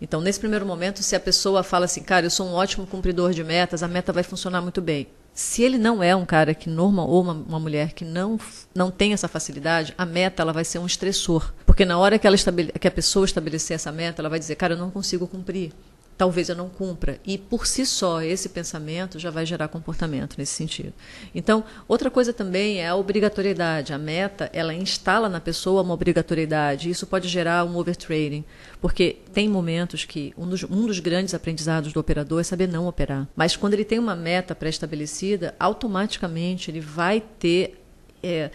Então, 0.01 0.21
nesse 0.21 0.39
primeiro 0.39 0.65
momento, 0.65 1.01
se 1.01 1.15
a 1.15 1.19
pessoa 1.19 1.63
fala 1.63 1.85
assim, 1.85 2.03
cara, 2.03 2.25
eu 2.25 2.29
sou 2.29 2.47
um 2.47 2.53
ótimo 2.53 2.85
cumpridor 2.85 3.31
de 3.31 3.43
metas, 3.43 3.81
a 3.81 3.87
meta 3.87 4.13
vai 4.13 4.23
funcionar 4.23 4.61
muito 4.61 4.81
bem. 4.81 5.07
Se 5.33 5.61
ele 5.61 5.77
não 5.77 6.01
é 6.01 6.15
um 6.15 6.25
cara 6.25 6.55
que 6.55 6.69
normal 6.69 7.07
ou 7.07 7.21
uma, 7.21 7.33
uma, 7.33 7.59
mulher 7.59 7.93
que 7.93 8.03
não, 8.03 8.39
não 8.73 8.89
tem 8.89 9.13
essa 9.13 9.27
facilidade, 9.27 9.93
a 9.95 10.05
meta 10.05 10.41
ela 10.41 10.51
vai 10.51 10.65
ser 10.65 10.79
um 10.79 10.85
estressor. 10.85 11.53
Porque 11.65 11.85
na 11.85 11.97
hora 11.97 12.17
que, 12.17 12.25
ela 12.25 12.35
estabele, 12.35 12.71
que 12.71 12.87
a 12.87 12.91
pessoa 12.91 13.25
estabelecer 13.25 13.75
essa 13.75 13.91
meta, 13.91 14.21
ela 14.21 14.29
vai 14.29 14.39
dizer, 14.39 14.55
cara, 14.55 14.73
eu 14.73 14.77
não 14.77 14.89
consigo 14.89 15.27
cumprir 15.27 15.71
talvez 16.17 16.49
eu 16.49 16.55
não 16.55 16.67
cumpra. 16.67 17.19
E 17.25 17.37
por 17.37 17.67
si 17.67 17.85
só, 17.85 18.21
esse 18.21 18.49
pensamento 18.49 19.19
já 19.19 19.29
vai 19.29 19.45
gerar 19.45 19.67
comportamento 19.67 20.35
nesse 20.37 20.53
sentido. 20.53 20.93
Então, 21.33 21.63
outra 21.87 22.09
coisa 22.09 22.33
também 22.33 22.81
é 22.81 22.87
a 22.87 22.95
obrigatoriedade. 22.95 23.93
A 23.93 23.97
meta, 23.97 24.49
ela 24.51 24.73
instala 24.73 25.29
na 25.29 25.39
pessoa 25.39 25.83
uma 25.83 25.93
obrigatoriedade. 25.93 26.89
Isso 26.89 27.05
pode 27.05 27.27
gerar 27.27 27.63
um 27.65 27.77
overtrading, 27.77 28.43
porque 28.81 29.17
tem 29.31 29.47
momentos 29.47 30.05
que 30.05 30.33
um 30.37 30.47
dos, 30.47 30.63
um 30.63 30.87
dos 30.87 30.99
grandes 30.99 31.33
aprendizados 31.33 31.93
do 31.93 31.99
operador 31.99 32.41
é 32.41 32.43
saber 32.43 32.67
não 32.67 32.87
operar. 32.87 33.27
Mas 33.35 33.55
quando 33.55 33.75
ele 33.75 33.85
tem 33.85 33.99
uma 33.99 34.15
meta 34.15 34.55
pré-estabelecida, 34.55 35.53
automaticamente 35.59 36.71
ele 36.71 36.79
vai 36.79 37.21
ter 37.21 37.79
é, 38.23 38.49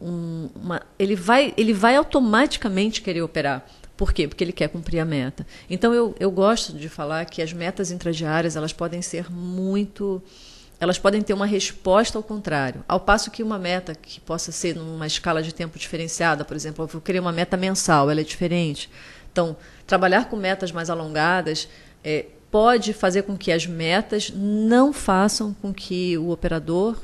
um, 0.00 0.50
uma, 0.54 0.82
ele 0.98 1.16
vai 1.16 1.54
ele 1.56 1.72
vai 1.72 1.96
automaticamente 1.96 3.00
querer 3.00 3.22
operar 3.22 3.66
por 3.96 4.12
quê? 4.12 4.28
Porque 4.28 4.44
ele 4.44 4.52
quer 4.52 4.68
cumprir 4.68 5.00
a 5.00 5.04
meta. 5.04 5.46
Então 5.68 5.94
eu, 5.94 6.14
eu 6.20 6.30
gosto 6.30 6.72
de 6.72 6.88
falar 6.88 7.24
que 7.24 7.40
as 7.40 7.52
metas 7.52 7.90
intradiárias 7.90 8.56
elas 8.56 8.72
podem 8.72 9.00
ser 9.00 9.30
muito 9.30 10.22
elas 10.78 10.98
podem 10.98 11.22
ter 11.22 11.32
uma 11.32 11.46
resposta 11.46 12.18
ao 12.18 12.22
contrário. 12.22 12.84
Ao 12.86 13.00
passo 13.00 13.30
que 13.30 13.42
uma 13.42 13.58
meta 13.58 13.94
que 13.94 14.20
possa 14.20 14.52
ser 14.52 14.76
numa 14.76 15.06
escala 15.06 15.42
de 15.42 15.54
tempo 15.54 15.78
diferenciada, 15.78 16.44
por 16.44 16.54
exemplo, 16.54 16.84
eu 16.84 16.88
vou 16.88 17.00
querer 17.00 17.20
uma 17.20 17.32
meta 17.32 17.56
mensal, 17.56 18.10
ela 18.10 18.20
é 18.20 18.24
diferente. 18.24 18.90
Então, 19.32 19.56
trabalhar 19.86 20.28
com 20.28 20.36
metas 20.36 20.70
mais 20.72 20.90
alongadas 20.90 21.66
é, 22.04 22.26
pode 22.50 22.92
fazer 22.92 23.22
com 23.22 23.36
que 23.36 23.50
as 23.50 23.66
metas 23.66 24.30
não 24.34 24.92
façam 24.92 25.54
com 25.54 25.72
que 25.72 26.16
o 26.18 26.30
operador 26.30 26.98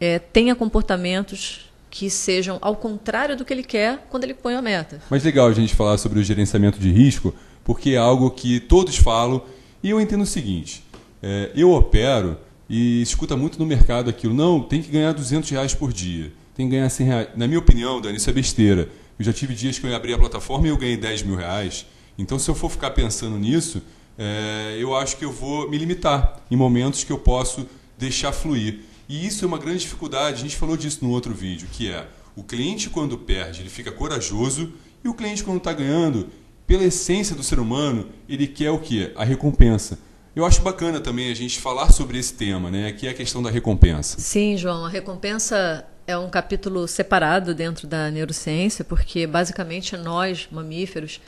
é, 0.00 0.18
tenha 0.18 0.54
comportamentos 0.54 1.72
que 1.94 2.10
sejam 2.10 2.58
ao 2.60 2.74
contrário 2.74 3.36
do 3.36 3.44
que 3.44 3.52
ele 3.52 3.62
quer 3.62 4.08
quando 4.10 4.24
ele 4.24 4.34
põe 4.34 4.54
a 4.54 4.60
meta. 4.60 5.00
Mas 5.08 5.22
legal 5.22 5.46
a 5.46 5.52
gente 5.52 5.76
falar 5.76 5.96
sobre 5.96 6.18
o 6.18 6.24
gerenciamento 6.24 6.76
de 6.76 6.90
risco, 6.90 7.32
porque 7.62 7.90
é 7.90 7.96
algo 7.96 8.32
que 8.32 8.58
todos 8.58 8.96
falam 8.96 9.40
e 9.80 9.90
eu 9.90 10.00
entendo 10.00 10.22
o 10.22 10.26
seguinte: 10.26 10.82
é, 11.22 11.52
eu 11.54 11.70
opero 11.70 12.36
e 12.68 13.00
escuta 13.00 13.36
muito 13.36 13.60
no 13.60 13.64
mercado 13.64 14.10
aquilo, 14.10 14.34
não, 14.34 14.60
tem 14.60 14.82
que 14.82 14.90
ganhar 14.90 15.12
200 15.12 15.48
reais 15.48 15.72
por 15.72 15.92
dia, 15.92 16.32
tem 16.56 16.66
que 16.68 16.74
ganhar 16.74 16.90
100 16.90 17.06
reais. 17.06 17.28
Na 17.36 17.46
minha 17.46 17.60
opinião, 17.60 18.00
Dani, 18.00 18.16
isso 18.16 18.28
é 18.28 18.32
besteira. 18.32 18.88
Eu 19.16 19.24
já 19.24 19.32
tive 19.32 19.54
dias 19.54 19.78
que 19.78 19.86
eu 19.86 19.94
abri 19.94 20.12
a 20.12 20.18
plataforma 20.18 20.66
e 20.66 20.70
eu 20.70 20.76
ganhei 20.76 20.96
10 20.96 21.22
mil 21.22 21.36
reais. 21.36 21.86
Então, 22.18 22.40
se 22.40 22.50
eu 22.50 22.56
for 22.56 22.72
ficar 22.72 22.90
pensando 22.90 23.38
nisso, 23.38 23.80
é, 24.18 24.76
eu 24.80 24.96
acho 24.96 25.16
que 25.16 25.24
eu 25.24 25.30
vou 25.30 25.70
me 25.70 25.78
limitar 25.78 26.40
em 26.50 26.56
momentos 26.56 27.04
que 27.04 27.12
eu 27.12 27.18
posso 27.18 27.64
deixar 27.96 28.32
fluir. 28.32 28.80
E 29.08 29.26
isso 29.26 29.44
é 29.44 29.48
uma 29.48 29.58
grande 29.58 29.80
dificuldade, 29.80 30.36
a 30.36 30.42
gente 30.42 30.56
falou 30.56 30.76
disso 30.76 30.98
no 31.02 31.10
outro 31.10 31.34
vídeo, 31.34 31.68
que 31.70 31.90
é 31.90 32.06
o 32.36 32.42
cliente 32.42 32.90
quando 32.90 33.18
perde, 33.18 33.60
ele 33.60 33.70
fica 33.70 33.92
corajoso, 33.92 34.72
e 35.04 35.08
o 35.08 35.14
cliente 35.14 35.44
quando 35.44 35.58
está 35.58 35.72
ganhando, 35.72 36.28
pela 36.66 36.84
essência 36.84 37.36
do 37.36 37.42
ser 37.42 37.58
humano, 37.58 38.08
ele 38.28 38.46
quer 38.46 38.70
o 38.70 38.78
quê? 38.78 39.12
A 39.16 39.24
recompensa. 39.24 39.98
Eu 40.34 40.44
acho 40.44 40.62
bacana 40.62 40.98
também 40.98 41.30
a 41.30 41.34
gente 41.34 41.60
falar 41.60 41.92
sobre 41.92 42.18
esse 42.18 42.34
tema, 42.34 42.70
né? 42.70 42.92
que 42.92 43.06
é 43.06 43.10
a 43.10 43.14
questão 43.14 43.42
da 43.42 43.50
recompensa. 43.50 44.18
Sim, 44.18 44.56
João, 44.56 44.84
a 44.84 44.88
recompensa 44.88 45.86
é 46.06 46.18
um 46.18 46.28
capítulo 46.28 46.88
separado 46.88 47.54
dentro 47.54 47.86
da 47.86 48.10
neurociência, 48.10 48.84
porque 48.84 49.26
basicamente 49.26 49.96
nós, 49.96 50.48
mamíferos, 50.50 51.20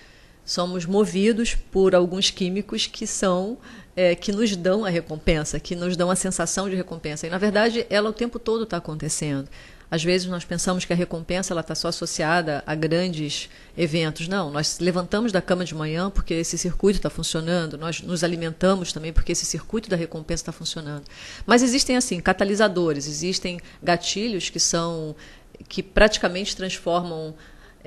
somos 0.45 0.87
movidos 0.87 1.55
por 1.55 1.95
alguns 1.95 2.31
químicos 2.31 2.87
que 2.87 3.07
são 3.07 3.59
é, 3.97 4.15
que 4.15 4.31
nos 4.31 4.55
dão 4.55 4.85
a 4.85 4.91
recompensa, 4.91 5.59
que 5.59 5.75
nos 5.75 5.97
dão 5.97 6.11
a 6.11 6.17
sensação 6.17 6.69
de 6.69 6.77
recompensa. 6.77 7.27
E, 7.27 7.31
na 7.31 7.39
verdade, 7.39 7.87
ela 7.89 8.11
o 8.11 8.13
tempo 8.13 8.39
todo 8.39 8.65
está 8.65 8.77
acontecendo. 8.77 9.49
Às 9.91 10.03
vezes 10.03 10.27
nós 10.27 10.45
pensamos 10.45 10.85
que 10.85 10.93
a 10.93 10.97
recompensa 10.97 11.55
ela 11.55 11.61
está 11.61 11.75
só 11.75 11.89
associada 11.89 12.63
a 12.67 12.75
grandes 12.75 13.49
eventos. 13.79 14.27
Não, 14.27 14.51
nós 14.51 14.79
levantamos 14.81 15.31
da 15.31 15.41
cama 15.41 15.65
de 15.65 15.75
manhã 15.75 16.11
porque 16.11 16.35
esse 16.35 16.59
circuito 16.59 16.99
está 16.99 17.09
funcionando, 17.09 17.79
nós 17.79 18.01
nos 18.03 18.25
alimentamos 18.25 18.93
também 18.93 19.13
porque 19.13 19.31
esse 19.33 19.47
circuito 19.47 19.89
da 19.89 19.97
recompensa 19.97 20.43
está 20.43 20.53
funcionando. 20.53 21.05
Mas 21.47 21.63
existem 21.63 21.97
assim 21.97 22.21
catalisadores, 22.21 23.07
existem 23.07 23.61
gatilhos 23.83 24.51
que 24.51 24.59
são 24.59 25.15
que 25.69 25.83
praticamente 25.83 26.55
transformam 26.55 27.35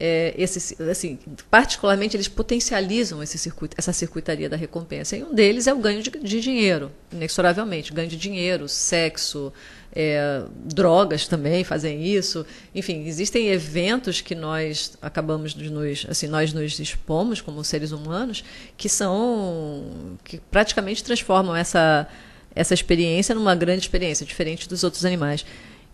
é, 0.01 0.33
esse, 0.37 0.81
assim, 0.81 1.19
particularmente 1.51 2.15
eles 2.15 2.29
potencializam 2.29 3.21
esse 3.21 3.37
circuito, 3.37 3.75
essa 3.77 3.91
circuitaria 3.91 4.47
da 4.47 4.55
recompensa. 4.55 5.17
E 5.17 5.23
um 5.23 5.35
deles 5.35 5.67
é 5.67 5.73
o 5.73 5.77
ganho 5.77 6.01
de, 6.01 6.09
de 6.09 6.39
dinheiro, 6.39 6.89
inexoravelmente. 7.11 7.91
Ganho 7.91 8.07
de 8.07 8.15
dinheiro, 8.15 8.69
sexo, 8.69 9.51
é, 9.93 10.43
drogas 10.55 11.27
também 11.27 11.65
fazem 11.65 12.01
isso. 12.01 12.45
Enfim, 12.73 13.05
existem 13.05 13.49
eventos 13.49 14.21
que 14.21 14.33
nós 14.33 14.97
acabamos 15.01 15.53
de 15.53 15.69
nos, 15.69 16.05
assim, 16.07 16.27
nós 16.27 16.53
nos 16.53 16.79
expomos 16.79 17.41
como 17.41 17.61
seres 17.61 17.91
humanos, 17.91 18.41
que 18.77 18.87
são 18.87 20.17
que 20.23 20.39
praticamente 20.49 21.03
transformam 21.03 21.53
essa 21.53 22.07
essa 22.55 22.73
experiência 22.73 23.35
numa 23.35 23.53
grande 23.53 23.81
experiência, 23.81 24.25
diferente 24.25 24.67
dos 24.67 24.83
outros 24.83 25.05
animais. 25.05 25.45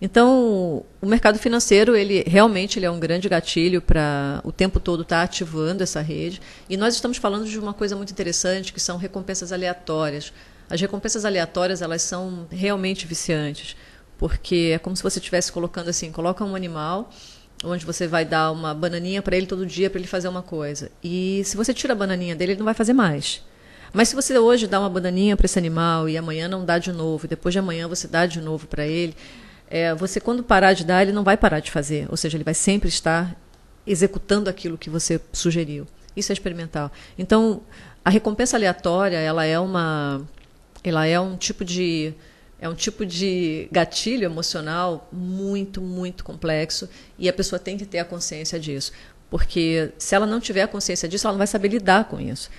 Então, 0.02 0.84
o 1.02 1.06
mercado 1.06 1.40
financeiro, 1.40 1.96
ele 1.96 2.24
realmente 2.28 2.78
ele 2.78 2.86
é 2.86 2.92
um 2.92 3.00
grande 3.00 3.30
gatilho 3.30 3.82
para 3.82 4.42
o 4.44 4.52
tempo 4.52 4.80
todo 4.80 5.04
estar 5.04 5.18
tá 5.18 5.24
ativando 5.24 5.84
essa 5.84 6.02
rede. 6.02 6.42
E 6.70 6.76
nós 6.76 6.96
estamos 6.96 7.18
falando 7.18 7.48
de 7.48 7.58
uma 7.58 7.74
coisa 7.74 7.96
muito 7.96 8.12
interessante, 8.12 8.74
que 8.74 8.80
são 8.80 8.98
recompensas 8.98 9.52
aleatórias. 9.52 10.34
As 10.70 10.82
recompensas 10.82 11.24
aleatórias, 11.24 11.82
elas 11.82 12.02
são 12.02 12.48
realmente 12.52 13.08
viciantes, 13.08 13.76
porque 14.18 14.72
é 14.74 14.80
como 14.80 14.96
se 14.96 15.04
você 15.04 15.20
estivesse 15.20 15.52
colocando 15.52 15.90
assim, 15.90 16.12
coloca 16.12 16.44
um 16.44 16.56
animal 16.56 17.10
onde 17.64 17.86
você 17.86 18.06
vai 18.06 18.26
dar 18.26 18.52
uma 18.52 18.74
bananinha 18.74 19.22
para 19.22 19.36
ele 19.38 19.46
todo 19.46 19.66
dia 19.66 19.90
para 19.90 20.00
ele 20.00 20.08
fazer 20.08 20.28
uma 20.28 20.42
coisa. 20.42 20.92
E 21.04 21.42
se 21.46 21.56
você 21.56 21.74
tira 21.74 21.94
a 21.94 21.96
bananinha 21.96 22.36
dele, 22.36 22.54
ele 22.54 22.60
não 22.60 22.66
vai 22.66 22.74
fazer 22.74 22.94
mais. 22.94 23.42
Mas 23.94 24.10
se 24.10 24.16
você 24.16 24.38
hoje 24.38 24.68
dá 24.68 24.80
uma 24.80 24.90
bananinha 24.90 25.38
para 25.38 25.46
esse 25.46 25.58
animal 25.58 26.10
e 26.10 26.18
amanhã 26.18 26.50
não 26.50 26.66
dá 26.66 26.78
de 26.78 26.92
novo, 26.92 27.26
e 27.26 27.30
depois 27.30 27.54
de 27.54 27.60
amanhã 27.60 27.88
você 27.88 28.08
dá 28.08 28.26
de 28.26 28.42
novo 28.42 28.68
para 28.68 28.86
ele, 28.86 29.16
é, 29.70 29.94
você 29.96 30.20
quando 30.20 30.44
parar 30.44 30.74
de 30.74 30.86
dar, 30.86 31.02
ele 31.02 31.12
não 31.12 31.24
vai 31.24 31.38
parar 31.38 31.60
de 31.60 31.72
fazer. 31.72 32.08
Ou 32.10 32.18
seja, 32.18 32.38
ele 32.38 32.44
vai 32.44 32.54
sempre 32.54 32.90
estar 32.90 33.36
executando 33.86 34.50
aquilo 34.50 34.78
que 34.78 34.90
você 34.90 35.20
sugeriu. 35.32 35.88
Isso 36.16 36.32
é 36.32 36.34
experimental. 36.34 36.92
Então, 37.18 37.62
a 38.04 38.10
recompensa 38.10 38.58
aleatória, 38.58 39.18
ela 39.18 39.46
é 39.46 39.60
uma, 39.60 40.22
ela 40.84 41.06
é 41.06 41.20
um 41.20 41.36
tipo 41.36 41.66
de 41.66 42.14
é 42.58 42.70
um 42.70 42.74
tipo 42.74 43.06
de 43.06 43.68
gatilho 43.70 44.24
emocional 44.24 45.10
muito, 45.12 45.82
muito 45.82 46.24
complexo 46.24 46.90
e 47.20 47.28
a 47.28 47.34
pessoa 47.34 47.60
tem 47.60 47.78
que 47.78 47.86
ter 47.86 48.00
a 48.00 48.06
consciência 48.06 48.60
disso. 48.60 48.94
Porque 49.30 49.92
se 49.98 50.16
ela 50.16 50.26
não 50.26 50.40
tiver 50.40 50.62
a 50.62 50.68
consciência 50.68 51.08
disso, 51.08 51.28
ela 51.28 51.34
não 51.34 51.38
vai 51.38 51.48
saber 51.48 51.68
lidar 51.68 52.06
com 52.06 52.20
isso. 52.20 52.50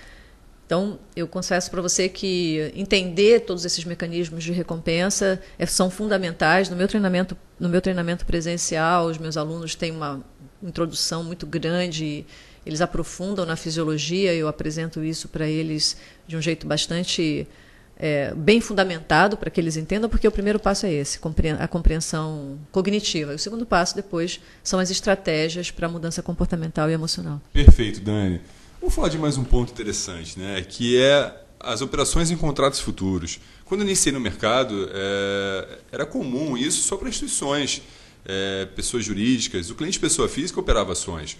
Então, 0.66 0.98
eu 1.14 1.28
confesso 1.28 1.70
para 1.70 1.80
você 1.80 2.08
que 2.08 2.72
entender 2.74 3.40
todos 3.40 3.64
esses 3.64 3.84
mecanismos 3.84 4.42
de 4.42 4.50
recompensa 4.50 5.40
é, 5.56 5.64
são 5.64 5.88
fundamentais. 5.88 6.68
No 6.68 6.74
meu 6.74 6.88
treinamento, 6.88 7.36
no 7.58 7.68
meu 7.68 7.80
treinamento 7.80 8.26
presencial, 8.26 9.06
os 9.06 9.16
meus 9.16 9.36
alunos 9.36 9.76
têm 9.76 9.92
uma 9.92 10.24
introdução 10.60 11.22
muito 11.22 11.46
grande, 11.46 12.26
eles 12.64 12.80
aprofundam 12.80 13.46
na 13.46 13.54
fisiologia, 13.54 14.34
eu 14.34 14.48
apresento 14.48 15.04
isso 15.04 15.28
para 15.28 15.46
eles 15.46 15.96
de 16.26 16.36
um 16.36 16.42
jeito 16.42 16.66
bastante 16.66 17.46
é, 17.96 18.34
bem 18.34 18.60
fundamentado 18.60 19.36
para 19.36 19.48
que 19.48 19.60
eles 19.60 19.76
entendam, 19.76 20.10
porque 20.10 20.26
o 20.26 20.32
primeiro 20.32 20.58
passo 20.58 20.84
é 20.86 20.92
esse, 20.92 21.20
a 21.60 21.68
compreensão 21.68 22.58
cognitiva. 22.72 23.30
E 23.32 23.36
o 23.36 23.38
segundo 23.38 23.64
passo 23.64 23.94
depois 23.94 24.40
são 24.64 24.80
as 24.80 24.90
estratégias 24.90 25.70
para 25.70 25.86
a 25.86 25.90
mudança 25.90 26.24
comportamental 26.24 26.90
e 26.90 26.92
emocional. 26.92 27.40
Perfeito, 27.52 28.00
Dani. 28.00 28.40
Vamos 28.78 28.94
falar 28.94 29.08
de 29.08 29.16
mais 29.16 29.38
um 29.38 29.44
ponto 29.44 29.72
interessante, 29.72 30.38
né? 30.38 30.60
que 30.60 31.00
é 31.00 31.34
as 31.58 31.80
operações 31.80 32.30
em 32.30 32.36
contratos 32.36 32.78
futuros. 32.78 33.40
Quando 33.64 33.80
eu 33.80 33.86
iniciei 33.86 34.12
no 34.12 34.20
mercado, 34.20 34.90
é, 34.92 35.78
era 35.90 36.04
comum 36.04 36.58
isso 36.58 36.82
só 36.82 36.94
para 36.96 37.08
instituições, 37.08 37.80
é, 38.26 38.66
pessoas 38.76 39.02
jurídicas. 39.02 39.70
O 39.70 39.74
cliente 39.74 39.98
pessoa 39.98 40.28
física 40.28 40.60
operava 40.60 40.92
ações. 40.92 41.38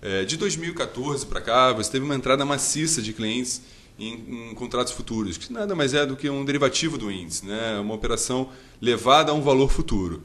É, 0.00 0.24
de 0.24 0.38
2014 0.38 1.26
para 1.26 1.42
cá, 1.42 1.72
você 1.74 1.90
teve 1.90 2.06
uma 2.06 2.14
entrada 2.14 2.42
maciça 2.46 3.02
de 3.02 3.12
clientes 3.12 3.60
em, 3.98 4.50
em, 4.50 4.54
contratos 4.54 4.94
futuros, 4.94 5.36
que 5.36 5.52
nada 5.52 5.74
mais 5.74 5.92
é 5.92 6.06
do 6.06 6.16
que 6.16 6.30
um 6.30 6.42
derivativo 6.42 6.96
do 6.96 7.12
índice, 7.12 7.44
né? 7.44 7.78
uma 7.78 7.94
operação 7.94 8.48
levada 8.80 9.30
a 9.30 9.34
um 9.34 9.42
valor 9.42 9.70
futuro. 9.70 10.22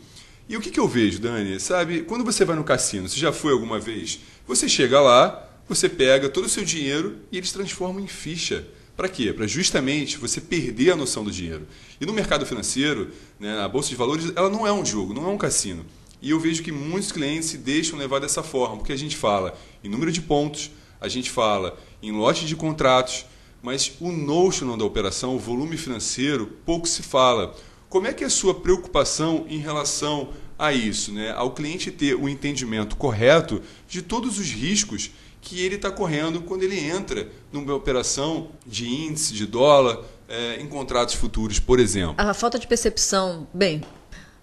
E 0.48 0.56
o 0.56 0.62
que, 0.62 0.72
que 0.72 0.80
eu 0.80 0.88
vejo, 0.88 1.20
Dani? 1.20 1.60
Sabe, 1.60 2.04
quando 2.04 2.24
você 2.24 2.46
vai 2.46 2.56
no 2.56 2.64
cassino, 2.64 3.10
você 3.10 3.20
já 3.20 3.34
foi 3.34 3.52
alguma 3.52 3.80
vez? 3.80 4.22
Você 4.48 4.70
chega 4.70 5.02
lá, 5.02 5.50
você 5.68 5.88
pega 5.88 6.30
todo 6.30 6.46
o 6.46 6.50
seu 6.50 6.64
dinheiro 6.64 7.18
e 7.32 7.38
eles 7.38 7.52
transformam 7.52 8.04
em 8.04 8.08
ficha. 8.08 8.68
Para 8.96 9.10
quê? 9.10 9.34
Para 9.34 9.48
justamente 9.48 10.18
você 10.18 10.40
perder 10.40 10.92
a 10.92 10.96
noção 10.96 11.24
do 11.24 11.32
dinheiro. 11.32 11.68
E 12.00 12.06
no 12.06 12.14
mercado 12.14 12.46
financeiro, 12.46 13.10
né, 13.40 13.60
a 13.60 13.68
bolsa 13.68 13.90
de 13.90 13.96
valores, 13.96 14.32
ela 14.36 14.50
não 14.50 14.68
é 14.68 14.72
um 14.72 14.86
jogo, 14.86 15.14
não 15.14 15.26
é 15.26 15.30
um 15.30 15.38
cassino. 15.38 15.86
E 16.22 16.30
eu 16.30 16.40
vejo 16.40 16.62
que 16.62 16.72
muitos 16.72 17.12
clientes 17.12 17.50
se 17.50 17.58
deixam 17.58 17.98
levar 17.98 18.20
dessa 18.20 18.44
forma, 18.44 18.78
porque 18.78 18.94
a 18.94 18.98
gente 18.98 19.16
fala 19.16 19.58
em 19.84 19.90
número 19.90 20.12
de 20.12 20.22
pontos, 20.22 20.72
a 21.02 21.08
gente 21.08 21.30
fala 21.30 21.78
em 22.02 22.12
lote 22.12 22.46
de 22.46 22.56
contratos, 22.56 23.26
mas 23.62 23.94
o 24.00 24.12
notional 24.12 24.78
da 24.78 24.86
operação, 24.86 25.36
o 25.36 25.40
volume 25.40 25.76
financeiro, 25.76 26.48
pouco 26.66 26.88
se 26.88 27.02
fala. 27.02 27.56
Como 27.90 28.08
é 28.08 28.14
que 28.14 28.24
é 28.24 28.28
a 28.28 28.30
sua 28.30 28.54
preocupação 28.54 29.46
em 29.50 29.58
relação 29.58 30.30
a 30.58 30.72
isso, 30.72 31.12
né? 31.12 31.32
ao 31.32 31.52
cliente 31.52 31.92
ter 31.92 32.16
o 32.16 32.30
entendimento 32.30 32.96
correto 32.96 33.62
de 33.88 34.02
todos 34.02 34.40
os 34.40 34.50
riscos 34.50 35.12
que 35.44 35.64
ele 35.64 35.76
está 35.76 35.92
correndo 35.92 36.42
quando 36.42 36.64
ele 36.64 36.80
entra 36.80 37.28
numa 37.52 37.76
operação 37.76 38.48
de 38.66 38.88
índice, 38.88 39.34
de 39.34 39.46
dólar, 39.46 40.00
é, 40.28 40.62
em 40.62 40.68
contratos 40.68 41.16
futuros, 41.16 41.60
por 41.60 41.80
exemplo? 41.80 42.16
A 42.18 42.34
falta 42.34 42.58
de 42.58 42.66
percepção, 42.66 43.46
bem, 43.54 43.84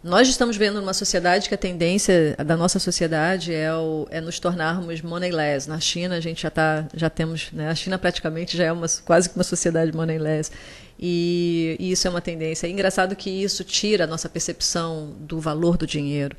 nós 0.04 0.28
estamos 0.28 0.58
vendo 0.58 0.78
numa 0.78 0.92
sociedade 0.92 1.48
que 1.48 1.54
a 1.54 1.58
tendência 1.58 2.36
da 2.44 2.56
nossa 2.56 2.78
sociedade 2.78 3.52
é, 3.52 3.74
o, 3.74 4.06
é 4.10 4.20
nos 4.20 4.38
tornarmos 4.38 5.00
moneyless. 5.00 5.68
Na 5.68 5.80
China 5.80 6.16
a 6.16 6.20
gente 6.20 6.42
já 6.42 6.50
tá, 6.50 6.86
já 6.94 7.08
temos, 7.08 7.50
né, 7.50 7.68
a 7.68 7.74
China 7.74 7.98
praticamente 7.98 8.56
já 8.56 8.64
é 8.64 8.72
uma, 8.72 8.86
quase 9.04 9.30
que 9.30 9.36
uma 9.36 9.44
sociedade 9.44 9.92
moneyless. 9.96 10.50
E, 10.98 11.76
e 11.80 11.92
isso 11.92 12.06
é 12.06 12.10
uma 12.10 12.20
tendência. 12.20 12.66
É 12.66 12.70
engraçado 12.70 13.16
que 13.16 13.30
isso 13.30 13.64
tira 13.64 14.04
a 14.04 14.06
nossa 14.06 14.28
percepção 14.28 15.16
do 15.18 15.40
valor 15.40 15.78
do 15.78 15.86
dinheiro. 15.86 16.36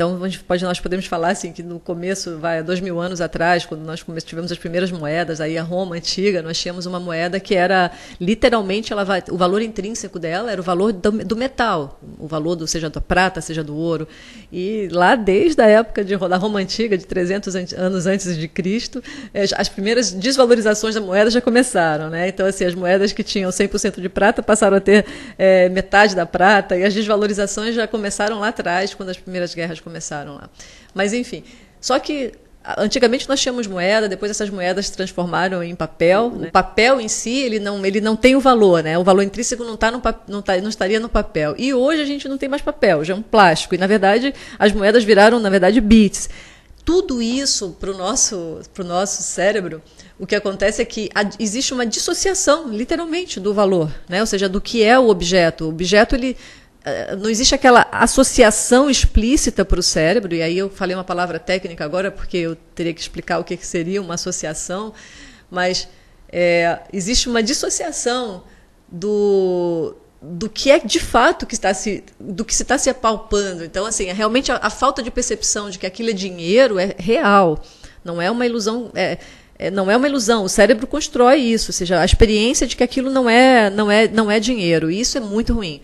Então, 0.00 0.18
pode, 0.48 0.64
nós 0.64 0.80
podemos 0.80 1.04
falar 1.04 1.28
assim 1.28 1.52
que 1.52 1.62
no 1.62 1.78
começo, 1.78 2.38
vai, 2.38 2.62
dois 2.62 2.80
mil 2.80 2.98
anos 2.98 3.20
atrás, 3.20 3.66
quando 3.66 3.82
nós 3.82 4.02
tivemos 4.24 4.50
as 4.50 4.56
primeiras 4.56 4.90
moedas, 4.90 5.42
aí 5.42 5.58
a 5.58 5.62
Roma 5.62 5.94
antiga, 5.94 6.40
nós 6.40 6.58
tínhamos 6.58 6.86
uma 6.86 6.98
moeda 6.98 7.38
que 7.38 7.54
era 7.54 7.90
literalmente, 8.18 8.94
ela, 8.94 9.04
o 9.30 9.36
valor 9.36 9.60
intrínseco 9.60 10.18
dela 10.18 10.50
era 10.50 10.58
o 10.58 10.64
valor 10.64 10.90
do, 10.94 11.10
do, 11.10 11.36
metal, 11.36 12.00
o 12.18 12.26
valor 12.26 12.56
do, 12.56 12.66
seja 12.66 12.88
da 12.88 12.98
prata, 12.98 13.42
seja 13.42 13.62
do 13.62 13.76
ouro. 13.76 14.08
E 14.50 14.88
lá 14.90 15.14
desde 15.16 15.60
a 15.60 15.66
época 15.66 16.02
de, 16.02 16.16
da 16.16 16.36
Roma 16.38 16.60
antiga, 16.60 16.96
de 16.96 17.04
300 17.04 17.54
anos 17.74 18.06
antes 18.06 18.38
de 18.38 18.48
Cristo, 18.48 19.02
eh, 19.34 19.44
as 19.54 19.68
primeiras 19.68 20.12
desvalorizações 20.12 20.94
da 20.94 21.02
moeda 21.02 21.30
já 21.30 21.42
começaram. 21.42 22.08
Né? 22.08 22.26
Então, 22.28 22.46
assim, 22.46 22.64
as 22.64 22.74
moedas 22.74 23.12
que 23.12 23.22
tinham 23.22 23.50
100% 23.50 24.00
de 24.00 24.08
prata 24.08 24.42
passaram 24.42 24.78
a 24.78 24.80
ter 24.80 25.04
é, 25.36 25.68
metade 25.68 26.16
da 26.16 26.24
prata, 26.24 26.74
e 26.74 26.84
as 26.84 26.94
desvalorizações 26.94 27.74
já 27.74 27.86
começaram 27.86 28.40
lá 28.40 28.48
atrás, 28.48 28.94
quando 28.94 29.10
as 29.10 29.18
primeiras 29.18 29.54
guerras 29.54 29.78
começaram 29.78 29.89
começaram 29.90 30.34
lá. 30.34 30.48
Mas 30.94 31.12
enfim, 31.12 31.42
só 31.80 31.98
que 31.98 32.32
Antigamente 32.76 33.26
nós 33.26 33.40
tínhamos 33.40 33.66
moeda, 33.66 34.06
depois 34.06 34.30
essas 34.30 34.50
moedas 34.50 34.84
se 34.84 34.92
transformaram 34.92 35.62
em 35.62 35.74
papel. 35.74 36.30
Né? 36.30 36.48
O 36.48 36.52
papel 36.52 37.00
em 37.00 37.08
si 37.08 37.38
ele 37.38 37.58
não, 37.58 37.84
ele 37.86 38.02
não 38.02 38.14
tem 38.14 38.36
o 38.36 38.40
valor, 38.40 38.82
né? 38.82 38.98
O 38.98 39.02
valor 39.02 39.22
intrínseco 39.22 39.64
não, 39.64 39.78
tá 39.78 39.90
no, 39.90 40.02
não, 40.28 40.42
tá, 40.42 40.58
não 40.58 40.68
estaria 40.68 41.00
no 41.00 41.08
papel. 41.08 41.54
E 41.56 41.72
hoje 41.72 42.02
a 42.02 42.04
gente 42.04 42.28
não 42.28 42.36
tem 42.36 42.50
mais 42.50 42.60
papel, 42.60 43.02
já 43.02 43.14
é 43.14 43.16
um 43.16 43.22
plástico. 43.22 43.74
E 43.74 43.78
na 43.78 43.86
verdade 43.86 44.34
as 44.58 44.72
moedas 44.72 45.04
viraram, 45.04 45.40
na 45.40 45.48
verdade, 45.48 45.80
bits. 45.80 46.28
Tudo 46.84 47.22
isso 47.22 47.76
para 47.80 47.90
o 47.90 47.96
nosso, 47.96 48.60
pro 48.74 48.84
nosso 48.84 49.22
cérebro, 49.22 49.80
o 50.18 50.26
que 50.26 50.34
acontece 50.34 50.82
é 50.82 50.84
que 50.84 51.08
existe 51.38 51.72
uma 51.72 51.86
dissociação, 51.86 52.68
literalmente, 52.68 53.40
do 53.40 53.54
valor, 53.54 53.90
né? 54.06 54.20
ou 54.20 54.26
seja, 54.26 54.50
do 54.50 54.60
que 54.60 54.82
é 54.82 54.98
o 54.98 55.08
objeto. 55.08 55.64
O 55.64 55.68
objeto 55.70 56.14
ele 56.14 56.36
não 57.18 57.28
existe 57.28 57.54
aquela 57.54 57.86
associação 57.92 58.88
explícita 58.88 59.64
para 59.64 59.78
o 59.78 59.82
cérebro, 59.82 60.34
e 60.34 60.42
aí 60.42 60.56
eu 60.56 60.70
falei 60.70 60.96
uma 60.96 61.04
palavra 61.04 61.38
técnica 61.38 61.84
agora, 61.84 62.10
porque 62.10 62.38
eu 62.38 62.56
teria 62.74 62.94
que 62.94 63.00
explicar 63.00 63.38
o 63.38 63.44
que 63.44 63.56
seria 63.58 64.00
uma 64.00 64.14
associação, 64.14 64.92
mas 65.50 65.88
é, 66.32 66.80
existe 66.92 67.28
uma 67.28 67.42
dissociação 67.42 68.44
do, 68.88 69.94
do 70.22 70.48
que 70.48 70.70
é 70.70 70.78
de 70.78 70.98
fato 70.98 71.46
que 71.46 71.54
está 71.54 71.74
se, 71.74 72.02
do 72.18 72.44
que 72.44 72.54
se 72.54 72.62
está 72.62 72.78
se 72.78 72.88
apalpando. 72.88 73.62
Então, 73.62 73.84
assim, 73.84 74.06
é 74.06 74.12
realmente 74.12 74.50
a, 74.50 74.56
a, 74.56 74.70
falta 74.70 75.02
de 75.02 75.10
percepção 75.10 75.68
de 75.68 75.78
que 75.78 75.86
aquilo 75.86 76.08
é 76.08 76.14
dinheiro 76.14 76.78
é 76.78 76.94
real, 76.96 77.62
não 78.02 78.22
é 78.22 78.30
uma 78.30 78.46
ilusão. 78.46 78.90
É, 78.94 79.18
é, 79.58 79.70
não 79.70 79.90
é 79.90 79.96
uma 79.98 80.08
ilusão. 80.08 80.44
O 80.44 80.48
cérebro 80.48 80.86
constrói 80.86 81.40
isso, 81.40 81.68
ou 81.68 81.74
seja, 81.74 82.00
a 82.00 82.04
experiência 82.06 82.66
de 82.66 82.74
que 82.74 82.82
aquilo 82.82 83.10
não 83.10 83.28
é, 83.28 83.68
não 83.68 83.90
é, 83.90 84.08
não 84.08 84.30
é 84.30 84.40
dinheiro. 84.40 84.90
E 84.90 84.98
isso 84.98 85.18
é 85.18 85.20
muito 85.20 85.52
ruim 85.52 85.82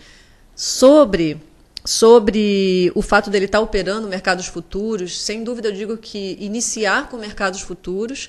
sobre 0.57 1.41
sobre 1.85 2.91
o 2.97 3.01
fato 3.03 3.31
dele 3.31 3.45
estar 3.45 3.61
operando 3.61 4.09
mercados 4.09 4.47
futuros, 4.47 5.21
sem 5.21 5.45
dúvida 5.45 5.69
eu 5.69 5.73
digo 5.73 5.97
que 5.97 6.37
iniciar 6.41 7.09
com 7.09 7.17
mercados 7.17 7.61
futuros 7.61 8.29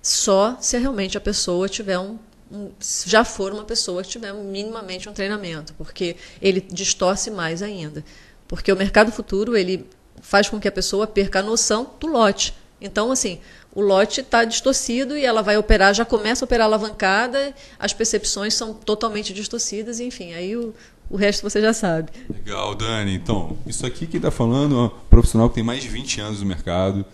só 0.00 0.56
se 0.60 0.78
realmente 0.78 1.18
a 1.18 1.20
pessoa 1.20 1.68
tiver 1.68 1.98
um, 1.98 2.16
um 2.48 2.70
já 3.04 3.24
for 3.24 3.52
uma 3.52 3.64
pessoa 3.64 4.04
que 4.04 4.10
tiver 4.10 4.32
minimamente 4.32 5.08
um 5.08 5.12
treinamento, 5.12 5.74
porque 5.74 6.14
ele 6.40 6.60
distorce 6.60 7.28
mais 7.28 7.60
ainda. 7.60 8.04
Porque 8.46 8.70
o 8.70 8.76
mercado 8.76 9.10
futuro 9.10 9.56
ele 9.56 9.84
faz 10.22 10.48
com 10.48 10.60
que 10.60 10.68
a 10.68 10.72
pessoa 10.72 11.08
perca 11.08 11.40
a 11.40 11.42
noção 11.42 11.90
do 11.98 12.06
lote. 12.06 12.54
Então, 12.80 13.10
assim, 13.10 13.40
o 13.74 13.80
lote 13.80 14.20
está 14.20 14.44
distorcido 14.44 15.16
e 15.16 15.24
ela 15.24 15.42
vai 15.42 15.56
operar, 15.56 15.92
já 15.92 16.04
começa 16.04 16.44
a 16.44 16.46
operar 16.46 16.66
alavancada, 16.66 17.54
as 17.78 17.92
percepções 17.92 18.54
são 18.54 18.72
totalmente 18.72 19.32
distorcidas, 19.32 19.98
enfim, 19.98 20.34
aí 20.34 20.56
o, 20.56 20.74
o 21.10 21.16
resto 21.16 21.42
você 21.42 21.60
já 21.60 21.72
sabe. 21.72 22.10
Legal, 22.28 22.74
Dani. 22.74 23.14
Então, 23.14 23.56
isso 23.66 23.86
aqui 23.86 24.06
que 24.06 24.16
está 24.16 24.30
falando 24.30 24.74
é 24.74 24.82
um 24.82 24.88
profissional 25.10 25.48
que 25.48 25.56
tem 25.56 25.64
mais 25.64 25.82
de 25.82 25.88
20 25.88 26.20
anos 26.20 26.40
no 26.40 26.46
mercado. 26.46 27.04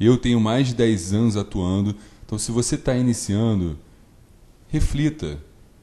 Eu 0.00 0.16
tenho 0.16 0.40
mais 0.40 0.68
de 0.68 0.74
10 0.74 1.12
anos 1.12 1.36
atuando. 1.36 1.94
Então, 2.24 2.38
se 2.38 2.50
você 2.50 2.76
está 2.76 2.94
iniciando, 2.96 3.78
reflita. 4.68 5.38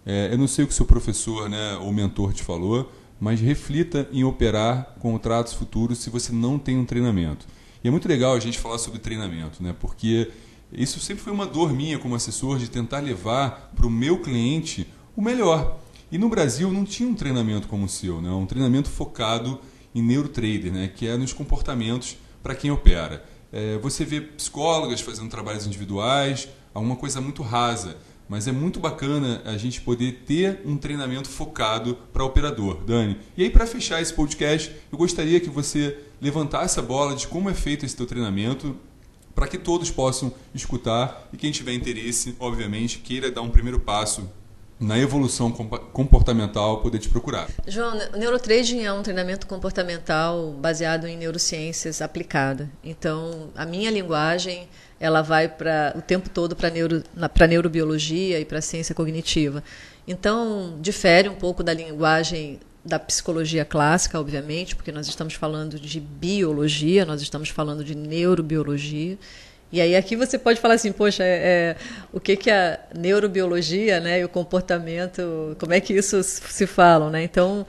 É, 0.05 0.29
eu 0.31 0.37
não 0.37 0.47
sei 0.47 0.65
o 0.65 0.67
que 0.67 0.73
seu 0.73 0.85
professor 0.85 1.47
né, 1.47 1.77
ou 1.77 1.93
mentor 1.93 2.33
te 2.33 2.41
falou, 2.41 2.91
mas 3.19 3.39
reflita 3.39 4.07
em 4.11 4.23
operar 4.23 4.95
contratos 4.99 5.53
futuros 5.53 5.99
se 5.99 6.09
você 6.09 6.31
não 6.31 6.57
tem 6.57 6.77
um 6.77 6.85
treinamento. 6.85 7.45
E 7.83 7.87
é 7.87 7.91
muito 7.91 8.07
legal 8.07 8.33
a 8.33 8.39
gente 8.39 8.57
falar 8.57 8.77
sobre 8.77 8.99
treinamento, 8.99 9.61
né? 9.61 9.75
porque 9.79 10.31
isso 10.71 10.99
sempre 10.99 11.23
foi 11.23 11.33
uma 11.33 11.45
dor 11.45 11.73
minha 11.73 11.99
como 11.99 12.15
assessor 12.15 12.57
de 12.57 12.69
tentar 12.69 12.99
levar 12.99 13.71
para 13.75 13.85
o 13.85 13.89
meu 13.89 14.19
cliente 14.19 14.87
o 15.15 15.21
melhor. 15.21 15.79
E 16.11 16.17
no 16.17 16.27
Brasil 16.27 16.71
não 16.71 16.83
tinha 16.83 17.07
um 17.07 17.13
treinamento 17.13 17.67
como 17.67 17.85
o 17.85 17.89
seu, 17.89 18.21
né? 18.21 18.31
um 18.31 18.45
treinamento 18.45 18.89
focado 18.89 19.59
em 19.93 20.01
neurotrader, 20.01 20.71
né? 20.71 20.87
que 20.87 21.07
é 21.07 21.15
nos 21.15 21.33
comportamentos 21.33 22.17
para 22.41 22.55
quem 22.55 22.71
opera. 22.71 23.23
É, 23.51 23.77
você 23.77 24.03
vê 24.03 24.21
psicólogas 24.21 25.01
fazendo 25.01 25.29
trabalhos 25.29 25.67
individuais, 25.67 26.47
alguma 26.73 26.95
coisa 26.95 27.21
muito 27.21 27.43
rasa, 27.43 27.97
mas 28.27 28.47
é 28.47 28.51
muito 28.51 28.79
bacana 28.79 29.41
a 29.45 29.57
gente 29.57 29.81
poder 29.81 30.23
ter 30.25 30.61
um 30.65 30.77
treinamento 30.77 31.27
focado 31.27 31.95
para 32.13 32.23
operador, 32.23 32.83
Dani. 32.83 33.17
E 33.35 33.43
aí, 33.43 33.49
para 33.49 33.65
fechar 33.65 34.01
esse 34.01 34.13
podcast, 34.13 34.71
eu 34.91 34.97
gostaria 34.97 35.39
que 35.39 35.49
você 35.49 35.97
levantasse 36.21 36.79
a 36.79 36.83
bola 36.83 37.15
de 37.15 37.27
como 37.27 37.49
é 37.49 37.55
feito 37.55 37.85
esse 37.85 37.95
teu 37.95 38.05
treinamento, 38.05 38.75
para 39.33 39.47
que 39.47 39.57
todos 39.57 39.89
possam 39.89 40.33
escutar 40.53 41.29
e 41.33 41.37
quem 41.37 41.51
tiver 41.51 41.73
interesse, 41.73 42.35
obviamente, 42.39 42.99
queira 42.99 43.31
dar 43.31 43.41
um 43.41 43.49
primeiro 43.49 43.79
passo 43.79 44.29
na 44.79 44.97
evolução 44.97 45.51
comportamental 45.51 46.81
poder 46.81 46.99
te 46.99 47.09
procurar. 47.09 47.49
João, 47.67 47.99
neurotrading 48.17 48.83
é 48.83 48.93
um 48.93 49.03
treinamento 49.03 49.45
comportamental 49.45 50.53
baseado 50.53 51.05
em 51.05 51.17
neurociências 51.17 52.01
aplicada. 52.01 52.69
Então, 52.83 53.49
a 53.55 53.65
minha 53.65 53.91
linguagem 53.91 54.69
ela 54.99 55.21
vai 55.21 55.49
para 55.49 55.93
o 55.97 56.01
tempo 56.01 56.29
todo 56.29 56.55
para 56.55 56.69
neuro, 56.69 57.03
a 57.17 57.47
neurobiologia 57.47 58.39
e 58.39 58.45
para 58.45 58.61
ciência 58.61 58.95
cognitiva. 58.95 59.63
Então, 60.07 60.77
difere 60.81 61.27
um 61.27 61.35
pouco 61.35 61.61
da 61.61 61.73
linguagem 61.73 62.59
da 62.83 62.97
psicologia 62.97 63.65
clássica, 63.65 64.19
obviamente, 64.19 64.75
porque 64.75 64.91
nós 64.91 65.07
estamos 65.07 65.33
falando 65.33 65.79
de 65.79 65.99
biologia, 65.99 67.05
nós 67.05 67.21
estamos 67.21 67.49
falando 67.49 67.83
de 67.83 67.95
neurobiologia. 67.95 69.17
E 69.71 69.79
aí 69.79 69.95
aqui 69.95 70.15
você 70.15 70.37
pode 70.37 70.59
falar 70.59 70.75
assim, 70.75 70.91
poxa, 70.91 71.23
é, 71.23 71.27
é, 71.27 71.75
o 72.11 72.19
que 72.19 72.35
que 72.35 72.49
a 72.49 72.79
neurobiologia, 72.97 73.99
né, 73.99 74.19
e 74.19 74.25
o 74.25 74.29
comportamento, 74.29 75.55
como 75.59 75.73
é 75.73 75.79
que 75.79 75.93
isso 75.93 76.23
se 76.23 76.65
falam, 76.65 77.09
né? 77.11 77.23
Então, 77.23 77.67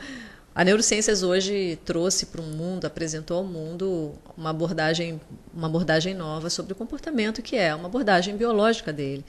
a 0.54 0.64
neurociências 0.64 1.22
hoje 1.22 1.78
trouxe 1.84 2.26
para 2.26 2.40
o 2.40 2.44
mundo, 2.44 2.86
apresentou 2.86 3.38
ao 3.38 3.44
mundo 3.44 4.14
uma 4.36 4.50
abordagem, 4.50 5.20
uma 5.54 5.68
abordagem 5.68 6.14
nova 6.14 6.48
sobre 6.48 6.72
o 6.72 6.76
comportamento, 6.76 7.42
que 7.42 7.56
é 7.56 7.74
uma 7.74 7.86
abordagem 7.86 8.36
biológica 8.36 8.92
dele. 8.92 9.24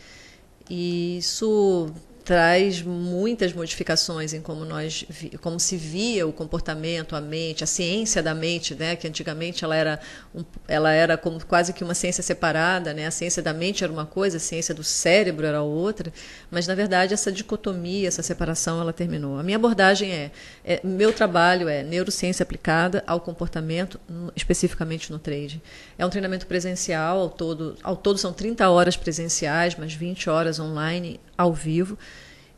E 0.70 1.18
isso 1.18 1.94
traz 2.32 2.82
muitas 2.82 3.52
modificações 3.52 4.34
em 4.34 4.40
como 4.40 4.64
nós 4.64 5.04
como 5.42 5.60
se 5.60 5.76
via 5.76 6.26
o 6.26 6.32
comportamento 6.32 7.14
a 7.14 7.20
mente 7.20 7.62
a 7.62 7.68
ciência 7.68 8.24
da 8.24 8.34
mente 8.34 8.74
né? 8.74 8.96
Que 8.96 9.06
antigamente 9.06 9.66
ela 9.66 9.76
era 9.76 10.00
um, 10.34 10.42
ela 10.66 10.94
era 10.94 11.18
como 11.18 11.46
quase 11.46 11.74
que 11.74 11.84
uma 11.84 11.94
ciência 11.94 12.24
separada 12.24 12.94
né? 12.94 13.06
A 13.06 13.12
ciência 13.12 13.44
da 13.44 13.52
mente 13.52 13.84
era 13.84 13.92
uma 13.92 14.06
coisa 14.06 14.38
a 14.38 14.40
ciência 14.40 14.74
do 14.74 14.82
cérebro 14.82 15.46
era 15.46 15.62
outra. 15.62 16.14
Mas 16.50 16.68
na 16.68 16.74
verdade 16.74 17.14
essa 17.14 17.30
dicotomia 17.34 18.08
essa 18.08 18.24
separação 18.24 18.80
ela 18.80 18.94
terminou. 18.94 19.38
A 19.38 19.44
minha 19.44 19.58
abordagem 19.58 20.14
é, 20.14 20.32
é 20.64 20.80
meu 20.86 21.12
trabalho 21.12 21.68
é 21.68 21.84
neurociência 21.84 22.44
aplicada 22.44 23.04
ao 23.06 23.20
comportamento 23.20 24.00
especificamente 24.38 25.12
no 25.12 25.20
trade 25.20 25.62
é 25.98 26.06
um 26.06 26.10
treinamento 26.10 26.48
presencial 26.48 27.20
ao 27.20 27.30
todo 27.30 27.76
ao 27.84 27.98
todo 27.98 28.18
são 28.18 28.32
30 28.32 28.70
horas 28.70 28.96
presenciais 28.96 29.76
mas 29.76 29.94
20 29.94 30.30
horas 30.30 30.62
online 30.62 31.20
ao 31.42 31.54
vivo. 31.54 31.98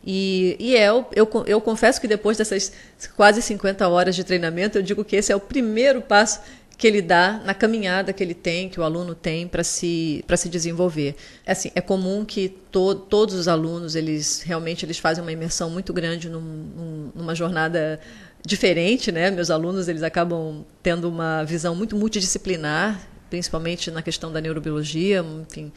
E, 0.06 0.58
e 0.60 0.76
é, 0.76 0.90
eu, 0.90 1.08
eu, 1.16 1.44
eu 1.48 1.62
confesso 1.62 2.00
que 2.00 2.08
depois 2.08 2.38
dessas 2.38 2.74
quase 3.16 3.42
50 3.42 3.88
horas 3.88 4.16
de 4.16 4.24
treinamento, 4.24 4.78
eu 4.78 4.82
digo 4.82 5.04
que 5.06 5.16
esse 5.16 5.32
é 5.32 5.36
o 5.36 5.40
primeiro 5.40 6.02
passo 6.02 6.42
que 6.78 6.88
ele 6.88 7.02
dá 7.02 7.42
na 7.46 7.54
caminhada 7.54 8.12
que 8.12 8.22
ele 8.22 8.34
tem, 8.34 8.68
que 8.68 8.80
o 8.80 8.84
aluno 8.84 9.16
tem 9.16 9.48
para 9.48 9.64
se, 9.64 10.26
se 10.36 10.50
desenvolver. 10.50 11.16
Assim, 11.46 11.72
é 11.76 11.80
comum 11.80 12.26
que 12.26 12.50
to, 12.50 12.96
todos 12.96 13.36
os 13.36 13.48
alunos, 13.48 13.96
eles 13.96 14.42
realmente 14.42 14.86
eles 14.86 14.98
fazem 14.98 15.24
uma 15.24 15.32
imersão 15.32 15.70
muito 15.70 15.94
grande 15.94 16.28
num, 16.28 16.42
num, 16.42 17.12
numa 17.16 17.36
jornada 17.36 18.00
diferente, 18.46 19.12
né? 19.12 19.32
Meus 19.32 19.50
alunos, 19.50 19.88
eles 19.88 20.04
acabam 20.04 20.66
tendo 20.82 21.08
uma 21.08 21.44
visão 21.44 21.76
muito 21.76 21.96
multidisciplinar, 21.96 23.00
principalmente 23.30 23.90
na 23.90 24.02
questão 24.02 24.32
da 24.32 24.42
neurobiologia, 24.42 25.24
enfim, 25.50 25.72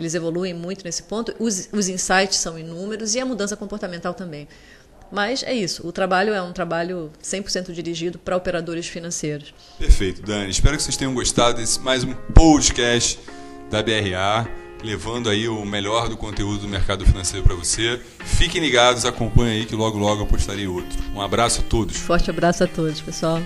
eles 0.00 0.14
evoluem 0.14 0.54
muito 0.54 0.84
nesse 0.84 1.04
ponto. 1.04 1.34
Os, 1.38 1.68
os 1.72 1.88
insights 1.88 2.36
são 2.36 2.58
inúmeros 2.58 3.14
e 3.14 3.20
a 3.20 3.24
mudança 3.24 3.56
comportamental 3.56 4.14
também. 4.14 4.48
Mas 5.12 5.42
é 5.42 5.52
isso, 5.52 5.86
o 5.86 5.90
trabalho 5.90 6.32
é 6.32 6.40
um 6.40 6.52
trabalho 6.52 7.10
100% 7.22 7.72
dirigido 7.72 8.18
para 8.18 8.36
operadores 8.36 8.86
financeiros. 8.86 9.52
Perfeito, 9.78 10.22
Dani. 10.22 10.50
Espero 10.50 10.76
que 10.76 10.82
vocês 10.82 10.96
tenham 10.96 11.12
gostado 11.12 11.56
desse 11.56 11.80
mais 11.80 12.04
um 12.04 12.14
podcast 12.32 13.18
da 13.68 13.82
BRA, 13.82 14.48
levando 14.84 15.28
aí 15.28 15.48
o 15.48 15.64
melhor 15.64 16.08
do 16.08 16.16
conteúdo 16.16 16.60
do 16.60 16.68
mercado 16.68 17.04
financeiro 17.04 17.44
para 17.44 17.56
você. 17.56 18.00
Fiquem 18.24 18.60
ligados, 18.60 19.04
acompanhem 19.04 19.60
aí 19.60 19.66
que 19.66 19.74
logo 19.74 19.98
logo 19.98 20.22
eu 20.22 20.26
postarei 20.26 20.68
outro. 20.68 20.96
Um 21.12 21.20
abraço 21.20 21.60
a 21.60 21.64
todos. 21.64 21.96
Forte 21.96 22.30
abraço 22.30 22.62
a 22.62 22.68
todos, 22.68 23.00
pessoal. 23.00 23.42